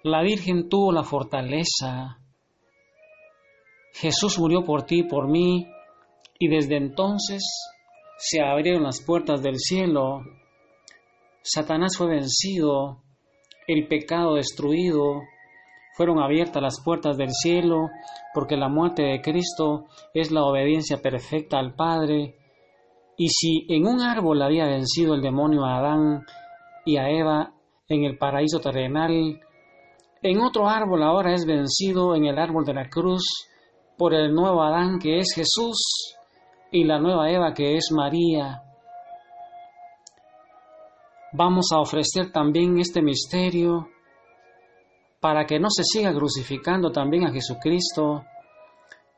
La 0.03 0.21
Virgen 0.21 0.69
tuvo 0.69 0.93
la 0.93 1.05
fortaleza. 1.05 2.19
Jesús 3.95 4.39
murió 4.39 4.63
por 4.63 4.83
ti 4.83 4.99
y 4.99 5.09
por 5.09 5.27
mí, 5.27 5.67
y 6.39 6.49
desde 6.49 6.77
entonces 6.77 7.43
se 8.19 8.43
abrieron 8.43 8.83
las 8.83 9.03
puertas 9.03 9.43
del 9.43 9.57
cielo. 9.57 10.21
Satanás 11.41 11.97
fue 11.97 12.09
vencido, 12.09 13.01
el 13.67 13.89
pecado 13.89 14.35
destruido, 14.35 15.23
fueron 15.97 16.19
abiertas 16.19 16.63
las 16.63 16.83
puertas 16.85 17.17
del 17.17 17.31
cielo, 17.31 17.89
porque 18.35 18.59
la 18.59 18.69
muerte 18.69 19.03
de 19.03 19.23
Cristo 19.23 19.87
es 20.13 20.31
la 20.31 20.45
obediencia 20.45 20.99
perfecta 20.99 21.59
al 21.59 21.75
Padre. 21.75 22.37
Y 23.21 23.29
si 23.29 23.67
en 23.69 23.87
un 23.87 24.01
árbol 24.01 24.41
había 24.41 24.65
vencido 24.65 25.15
el 25.15 25.21
demonio 25.21 25.67
a 25.67 25.77
Adán 25.77 26.25
y 26.87 26.97
a 26.97 27.11
Eva 27.11 27.53
en 27.87 28.05
el 28.05 28.17
paraíso 28.17 28.61
terrenal, 28.61 29.39
en 30.23 30.41
otro 30.41 30.67
árbol 30.67 31.03
ahora 31.03 31.35
es 31.35 31.45
vencido 31.45 32.17
en 32.17 32.25
el 32.25 32.39
árbol 32.39 32.65
de 32.65 32.73
la 32.73 32.89
cruz 32.89 33.47
por 33.99 34.15
el 34.15 34.33
nuevo 34.33 34.63
Adán 34.63 34.99
que 34.99 35.19
es 35.19 35.35
Jesús 35.35 36.17
y 36.73 36.85
la 36.85 36.99
nueva 36.99 37.31
Eva 37.31 37.53
que 37.53 37.77
es 37.77 37.91
María. 37.95 38.63
Vamos 41.35 41.67
a 41.75 41.81
ofrecer 41.81 42.33
también 42.33 42.79
este 42.79 43.03
misterio 43.03 43.87
para 45.21 45.45
que 45.45 45.61
no 45.61 45.69
se 45.69 45.85
siga 45.85 46.15
crucificando 46.15 46.91
también 46.91 47.27
a 47.27 47.33
Jesucristo, 47.33 48.25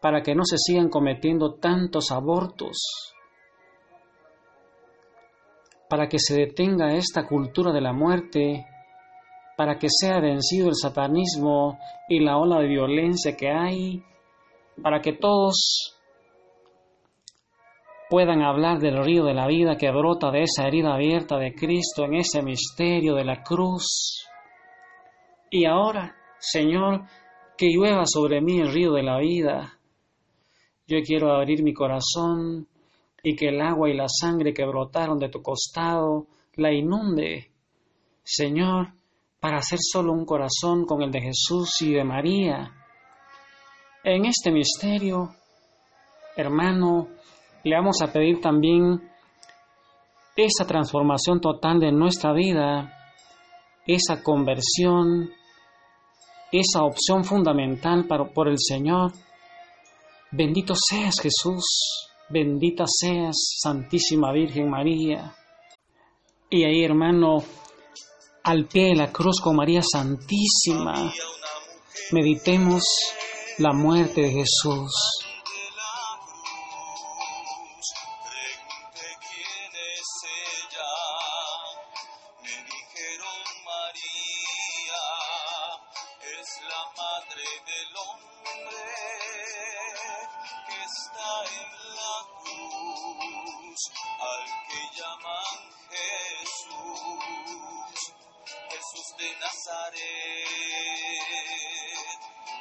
para 0.01 0.23
que 0.23 0.35
no 0.35 0.43
se 0.45 0.57
sigan 0.59 0.89
cometiendo 0.89 1.55
tantos 1.55 2.11
abortos, 2.11 3.15
para 5.93 6.09
que 6.09 6.17
se 6.19 6.35
detenga 6.35 6.95
esta 6.95 7.27
cultura 7.27 7.71
de 7.71 7.83
la 7.83 7.93
muerte, 7.93 8.67
para 9.59 9.79
que 9.79 9.89
sea 9.91 10.21
vencido 10.21 10.69
el 10.69 10.75
satanismo 10.75 11.79
y 12.09 12.21
la 12.21 12.39
ola 12.39 12.61
de 12.61 12.67
violencia 12.67 13.37
que 13.37 13.51
hay, 13.51 14.03
para 14.83 15.03
que 15.03 15.13
todos 15.13 15.95
puedan 18.09 18.41
hablar 18.41 18.79
del 18.79 19.05
río 19.05 19.25
de 19.25 19.35
la 19.35 19.47
vida 19.47 19.77
que 19.77 19.91
brota 19.91 20.31
de 20.31 20.45
esa 20.45 20.67
herida 20.67 20.95
abierta 20.95 21.37
de 21.37 21.53
Cristo 21.55 22.07
en 22.07 22.15
ese 22.15 22.41
misterio 22.41 23.15
de 23.15 23.27
la 23.27 23.43
cruz. 23.43 24.27
Y 25.51 25.67
ahora, 25.67 26.17
Señor, 26.39 27.03
que 27.59 27.67
llueva 27.69 28.05
sobre 28.07 28.41
mí 28.41 28.61
el 28.61 28.73
río 28.73 28.93
de 28.93 29.03
la 29.03 29.19
vida. 29.19 29.79
Yo 30.87 31.03
quiero 31.05 31.35
abrir 31.35 31.63
mi 31.63 31.75
corazón 31.75 32.67
y 33.23 33.37
que 33.37 33.49
el 33.49 33.61
agua 33.61 33.89
y 33.89 33.95
la 33.95 34.09
sangre 34.09 34.53
que 34.53 34.67
brotaron 34.67 35.19
de 35.19 35.29
tu 35.29 35.43
costado 35.43 36.27
la 36.55 36.73
inunde. 36.73 37.53
Señor, 38.25 38.95
para 39.41 39.59
hacer 39.59 39.79
solo 39.81 40.13
un 40.13 40.25
corazón 40.25 40.85
con 40.85 41.03
el 41.03 41.11
de 41.11 41.21
Jesús 41.21 41.83
y 41.83 41.93
de 41.93 42.05
María. 42.05 42.73
En 44.05 44.25
este 44.25 44.51
misterio, 44.51 45.31
hermano, 46.37 47.09
le 47.63 47.77
vamos 47.77 48.03
a 48.03 48.13
pedir 48.13 48.41
también 48.41 49.09
esa 50.35 50.67
transformación 50.67 51.41
total 51.41 51.79
de 51.79 51.93
nuestra 51.93 52.33
vida, 52.33 52.93
esa 53.87 54.23
conversión, 54.23 55.31
esa 56.51 56.83
opción 56.83 57.23
fundamental 57.25 58.07
para, 58.07 58.33
por 58.33 58.49
el 58.49 58.59
Señor. 58.59 59.13
Bendito 60.33 60.75
seas 60.75 61.21
Jesús, 61.21 62.12
bendita 62.33 62.85
seas 62.87 63.37
Santísima 63.61 64.33
Virgen 64.33 64.71
María. 64.71 65.35
Y 66.49 66.65
ahí, 66.65 66.83
hermano, 66.83 67.45
al 68.45 68.67
pie 68.67 68.89
de 68.89 68.95
la 68.97 69.13
cruz 69.13 69.41
con 69.41 69.57
María 69.57 69.83
Santísima, 69.83 71.13
meditemos 72.13 72.85
la 73.59 73.73
muerte 73.73 74.23
de 74.23 74.31
Jesús 74.31 75.23
que 90.67 90.79
está 90.85 91.45
en 91.45 91.71
la 91.97 92.17
cruz, 92.43 93.81
al 94.21 94.43
que 94.69 94.83
llaman 94.97 95.59
Jesús, 95.91 97.21
Jesús 98.71 99.09
de 99.19 99.29
Nazaret, 99.39 100.03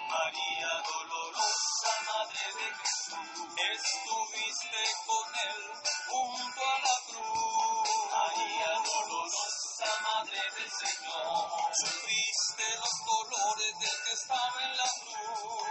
María 0.10 0.72
dolorosa, 0.92 1.92
madre 2.08 2.46
de 2.58 2.68
Jesús, 2.80 3.30
estuviste 3.72 4.84
con 5.06 5.28
él 5.50 5.62
junto 6.10 6.62
a 6.62 6.78
la 6.80 6.98
cruz, 7.08 7.90
María 8.12 8.72
dolorosa, 8.84 9.90
madre 10.02 10.42
del 10.58 10.72
Señor, 10.72 11.36
sufriste 11.74 12.66
los 12.78 12.96
dolores 13.06 13.74
del 13.80 13.98
que 14.06 14.14
estaba 14.14 14.58
en 14.64 14.74
la 14.78 14.90
cruz. 15.02 15.71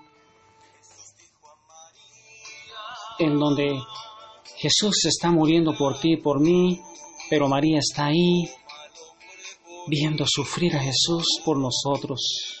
en 3.21 3.39
donde 3.39 3.79
Jesús 4.57 5.05
está 5.05 5.31
muriendo 5.31 5.75
por 5.77 5.99
ti 5.99 6.13
y 6.13 6.17
por 6.17 6.39
mí, 6.39 6.79
pero 7.29 7.47
María 7.47 7.79
está 7.79 8.07
ahí 8.07 8.49
viendo 9.87 10.25
sufrir 10.27 10.75
a 10.75 10.79
Jesús 10.79 11.41
por 11.43 11.57
nosotros. 11.57 12.60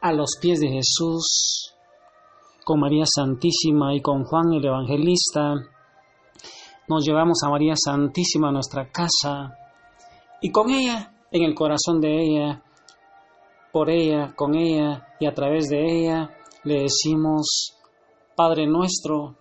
a 0.00 0.12
los 0.12 0.38
pies 0.40 0.60
de 0.60 0.68
Jesús, 0.68 1.74
con 2.64 2.80
María 2.80 3.04
Santísima 3.06 3.94
y 3.94 4.00
con 4.00 4.24
Juan 4.24 4.52
el 4.52 4.64
Evangelista, 4.64 5.54
nos 6.88 7.04
llevamos 7.04 7.38
a 7.44 7.50
María 7.50 7.74
Santísima 7.76 8.48
a 8.48 8.52
nuestra 8.52 8.90
casa 8.90 9.56
y 10.40 10.50
con 10.50 10.70
ella, 10.70 11.14
en 11.30 11.42
el 11.42 11.54
corazón 11.54 12.00
de 12.00 12.22
ella, 12.22 12.62
por 13.72 13.90
ella, 13.90 14.34
con 14.36 14.54
ella 14.54 15.06
y 15.20 15.26
a 15.26 15.34
través 15.34 15.68
de 15.68 15.84
ella, 15.84 16.30
le 16.64 16.82
decimos, 16.82 17.74
Padre 18.36 18.66
nuestro, 18.66 19.36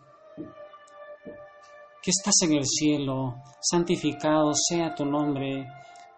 que 2.02 2.12
estás 2.12 2.36
en 2.44 2.58
el 2.58 2.66
cielo, 2.66 3.36
santificado 3.62 4.52
sea 4.54 4.96
tu 4.96 5.06
nombre, 5.06 5.68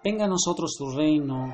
venga 0.04 0.26
a 0.26 0.30
nosotros 0.30 0.76
tu 0.78 0.96
reino, 0.96 1.54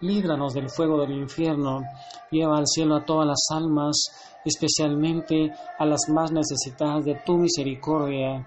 líbranos 0.00 0.54
del 0.54 0.70
fuego 0.70 1.00
del 1.00 1.12
infierno, 1.12 1.82
lleva 2.30 2.58
al 2.58 2.66
cielo 2.66 2.96
a 2.96 3.04
todas 3.04 3.26
las 3.26 3.46
almas, 3.50 3.96
especialmente 4.44 5.52
a 5.78 5.84
las 5.84 6.08
más 6.08 6.32
necesitadas 6.32 7.04
de 7.04 7.20
tu 7.24 7.36
misericordia. 7.36 8.46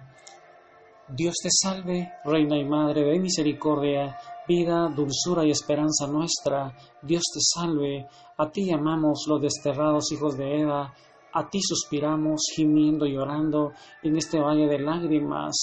Dios 1.07 1.35
te 1.43 1.49
salve, 1.51 2.09
Reina 2.23 2.57
y 2.57 2.63
Madre 2.63 3.03
de 3.03 3.19
misericordia, 3.19 4.17
vida, 4.47 4.87
dulzura 4.95 5.45
y 5.45 5.51
esperanza 5.51 6.07
nuestra. 6.07 6.73
Dios 7.01 7.23
te 7.33 7.39
salve, 7.41 8.07
a 8.37 8.49
ti 8.49 8.65
llamamos 8.69 9.25
los 9.27 9.41
desterrados 9.41 10.11
hijos 10.13 10.37
de 10.37 10.61
Eva, 10.61 10.93
a 11.33 11.49
ti 11.49 11.59
suspiramos, 11.61 12.41
gimiendo 12.55 13.05
y 13.05 13.13
llorando 13.13 13.73
en 14.03 14.17
este 14.17 14.39
valle 14.39 14.67
de 14.67 14.79
lágrimas. 14.79 15.53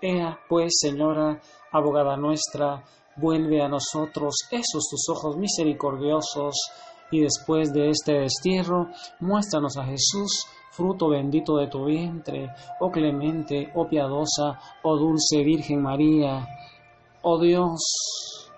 Ea, 0.00 0.38
pues, 0.48 0.72
Señora, 0.80 1.40
abogada 1.72 2.16
nuestra, 2.16 2.82
Vuelve 3.16 3.62
a 3.62 3.68
nosotros 3.68 4.34
esos 4.50 4.88
tus 4.90 5.08
ojos 5.08 5.36
misericordiosos, 5.36 6.54
y 7.10 7.20
después 7.20 7.72
de 7.72 7.90
este 7.90 8.14
destierro, 8.14 8.88
muéstranos 9.20 9.76
a 9.76 9.84
Jesús, 9.84 10.46
fruto 10.72 11.08
bendito 11.08 11.56
de 11.56 11.68
tu 11.68 11.84
vientre, 11.84 12.50
oh 12.80 12.90
clemente, 12.90 13.70
oh 13.74 13.88
piadosa, 13.88 14.58
oh 14.82 14.96
dulce 14.96 15.44
Virgen 15.44 15.82
María, 15.82 16.46
oh 17.22 17.40
Dios, 17.40 18.50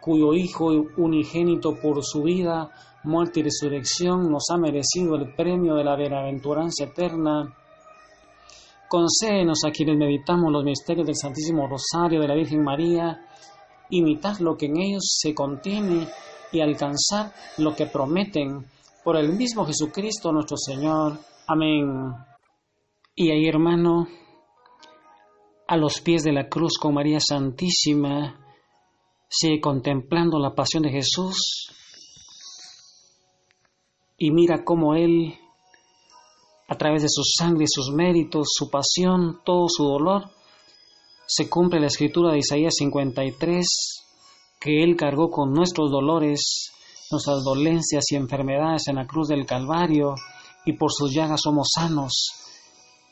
cuyo 0.00 0.34
Hijo 0.34 0.66
unigénito 0.96 1.74
por 1.80 2.04
su 2.04 2.22
vida, 2.22 2.70
muerte 3.04 3.40
y 3.40 3.42
resurrección 3.42 4.30
nos 4.30 4.44
ha 4.50 4.56
merecido 4.56 5.16
el 5.16 5.34
premio 5.34 5.74
de 5.74 5.84
la 5.84 5.96
bienaventuranza 5.96 6.84
eterna. 6.84 7.54
Concédenos 8.88 9.58
a 9.66 9.70
quienes 9.70 9.96
meditamos 9.96 10.52
los 10.52 10.62
misterios 10.62 11.06
del 11.06 11.16
Santísimo 11.16 11.66
Rosario 11.66 12.20
de 12.20 12.28
la 12.28 12.34
Virgen 12.34 12.62
María, 12.62 13.18
imitar 13.90 14.40
lo 14.40 14.56
que 14.56 14.66
en 14.66 14.78
ellos 14.78 15.16
se 15.20 15.34
contiene 15.34 16.08
y 16.52 16.60
alcanzar 16.60 17.32
lo 17.58 17.74
que 17.74 17.86
prometen 17.86 18.64
por 19.02 19.16
el 19.16 19.32
mismo 19.32 19.66
Jesucristo 19.66 20.32
nuestro 20.32 20.56
Señor. 20.56 21.18
Amén. 21.46 22.14
Y 23.14 23.30
ahí, 23.30 23.46
hermano, 23.46 24.08
a 25.66 25.76
los 25.76 26.00
pies 26.00 26.22
de 26.24 26.32
la 26.32 26.48
cruz 26.48 26.78
con 26.78 26.94
María 26.94 27.18
Santísima, 27.20 28.40
sigue 29.28 29.60
contemplando 29.60 30.38
la 30.38 30.54
pasión 30.54 30.82
de 30.82 30.90
Jesús 30.90 31.68
y 34.16 34.30
mira 34.30 34.64
cómo 34.64 34.94
Él, 34.94 35.34
a 36.68 36.76
través 36.76 37.02
de 37.02 37.08
su 37.08 37.22
sangre, 37.24 37.66
sus 37.68 37.90
méritos, 37.90 38.48
su 38.52 38.70
pasión, 38.70 39.40
todo 39.44 39.66
su 39.68 39.84
dolor, 39.84 40.30
se 41.26 41.48
cumple 41.48 41.80
la 41.80 41.86
escritura 41.86 42.32
de 42.32 42.38
Isaías 42.38 42.74
53, 42.78 43.66
que 44.60 44.82
Él 44.82 44.96
cargó 44.96 45.30
con 45.30 45.52
nuestros 45.52 45.90
dolores, 45.90 46.72
nuestras 47.10 47.42
dolencias 47.44 48.04
y 48.10 48.16
enfermedades 48.16 48.88
en 48.88 48.96
la 48.96 49.06
cruz 49.06 49.28
del 49.28 49.46
Calvario, 49.46 50.14
y 50.64 50.74
por 50.74 50.92
sus 50.92 51.12
llagas 51.12 51.40
somos 51.42 51.68
sanos. 51.74 52.30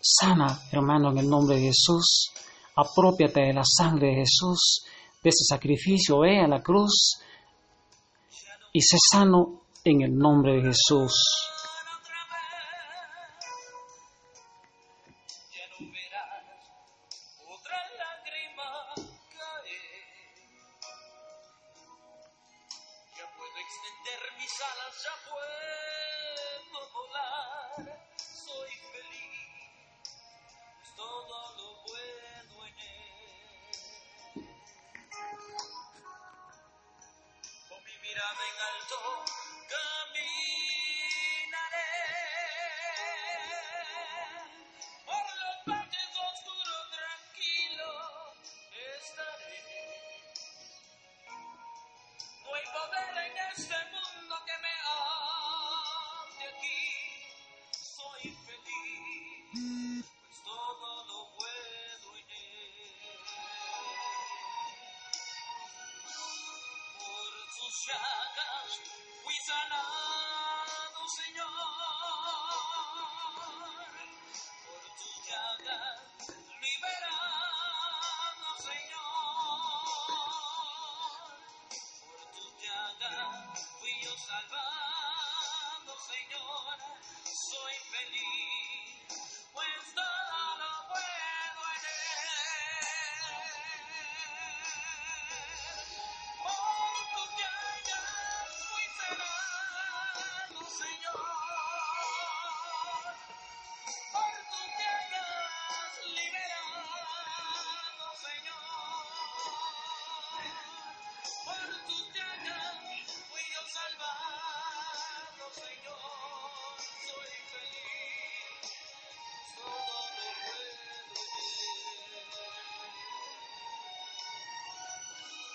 Sana, 0.00 0.60
hermano, 0.72 1.10
en 1.12 1.18
el 1.18 1.28
nombre 1.28 1.56
de 1.56 1.66
Jesús. 1.66 2.32
Apropiate 2.74 3.42
de 3.42 3.52
la 3.52 3.64
sangre 3.64 4.08
de 4.08 4.14
Jesús, 4.20 4.84
de 5.22 5.30
ese 5.30 5.44
sacrificio, 5.44 6.20
ve 6.20 6.40
a 6.40 6.48
la 6.48 6.62
cruz 6.62 7.18
y 8.72 8.80
sé 8.80 8.96
sano 9.12 9.60
en 9.84 10.02
el 10.02 10.16
nombre 10.16 10.54
de 10.54 10.62
Jesús. 10.68 11.12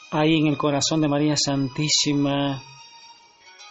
Ahí 0.10 0.38
en 0.38 0.48
el 0.48 0.58
corazón 0.58 1.02
de 1.02 1.10
María 1.10 1.36
Santísima, 1.36 2.64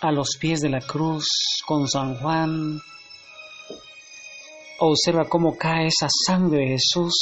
a 0.02 0.12
los 0.12 0.36
pies 0.38 0.60
de 0.60 0.68
la 0.68 0.80
cruz, 0.80 1.26
con 1.66 1.88
San 1.88 2.16
Juan, 2.16 2.78
observa 4.80 5.24
cómo 5.30 5.56
cae 5.56 5.86
esa 5.86 6.08
sangre 6.26 6.58
de 6.58 6.68
Jesús 6.72 7.14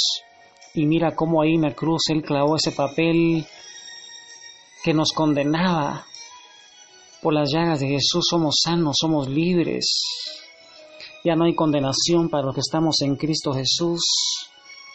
y 0.74 0.84
mira 0.86 1.14
cómo 1.14 1.40
ahí 1.40 1.54
en 1.54 1.62
la 1.62 1.74
cruz 1.74 2.02
Él 2.08 2.22
clavó 2.22 2.56
ese 2.56 2.72
papel 2.72 3.46
que 4.82 4.92
nos 4.92 5.12
condenaba. 5.12 6.04
Por 7.22 7.34
las 7.34 7.52
llagas 7.52 7.78
de 7.78 7.86
Jesús 7.86 8.26
somos 8.28 8.56
sanos, 8.64 8.96
somos 8.98 9.28
libres. 9.28 9.86
Ya 11.24 11.36
no 11.36 11.44
hay 11.44 11.54
condenación 11.54 12.28
para 12.28 12.46
los 12.46 12.54
que 12.54 12.60
estamos 12.60 13.00
en 13.02 13.14
Cristo 13.14 13.52
Jesús. 13.52 14.02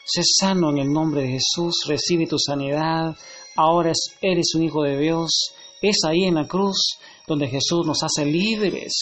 Sé 0.04 0.24
sano 0.24 0.72
en 0.72 0.80
el 0.80 0.92
nombre 0.92 1.22
de 1.22 1.30
Jesús, 1.30 1.86
recibe 1.88 2.28
tu 2.28 2.38
sanidad. 2.38 3.16
Ahora 3.62 3.92
es- 3.92 4.16
eres 4.22 4.56
un 4.56 4.64
hijo 4.64 4.84
de 4.84 4.98
Dios. 4.98 5.52
Es 5.82 5.98
ahí 6.08 6.24
en 6.24 6.36
la 6.36 6.48
cruz 6.48 6.98
donde 7.28 7.50
Jesús 7.50 7.86
nos 7.86 8.02
hace 8.04 8.26
libres. 8.26 8.94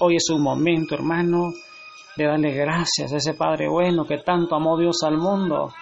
Hoy 0.00 0.16
es 0.16 0.28
un 0.28 0.42
momento, 0.42 0.94
hermano, 0.94 1.50
de 2.14 2.26
darle 2.26 2.52
gracias 2.52 3.10
a 3.10 3.16
ese 3.16 3.32
Padre 3.32 3.66
bueno 3.70 4.04
que 4.04 4.18
tanto 4.18 4.54
amó 4.54 4.76
Dios 4.78 5.02
al 5.02 5.16
mundo, 5.16 5.72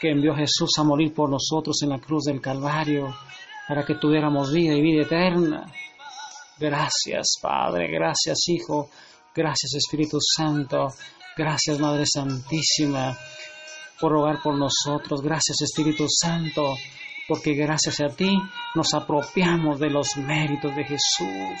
que 0.00 0.12
envió 0.12 0.32
a 0.32 0.36
Jesús 0.38 0.70
a 0.78 0.82
morir 0.84 1.12
por 1.12 1.28
nosotros 1.28 1.82
en 1.82 1.90
la 1.90 1.98
cruz 1.98 2.24
del 2.24 2.40
Calvario, 2.40 3.14
para 3.68 3.84
que 3.84 3.96
tuviéramos 3.96 4.50
vida 4.50 4.72
y 4.72 4.80
vida 4.80 5.02
eterna. 5.02 5.70
Gracias, 6.58 7.34
Padre, 7.42 7.88
gracias, 7.88 8.48
Hijo, 8.48 8.88
gracias, 9.34 9.74
Espíritu 9.74 10.16
Santo, 10.20 10.88
gracias, 11.36 11.78
Madre 11.78 12.04
Santísima, 12.06 13.14
por 14.00 14.12
rogar 14.12 14.40
por 14.42 14.54
nosotros, 14.56 15.20
gracias, 15.20 15.60
Espíritu 15.60 16.06
Santo, 16.08 16.74
porque 17.28 17.54
gracias 17.54 18.00
a 18.00 18.14
ti 18.14 18.30
nos 18.74 18.94
apropiamos 18.94 19.78
de 19.78 19.90
los 19.90 20.16
méritos 20.16 20.74
de 20.74 20.84
Jesús. 20.84 21.60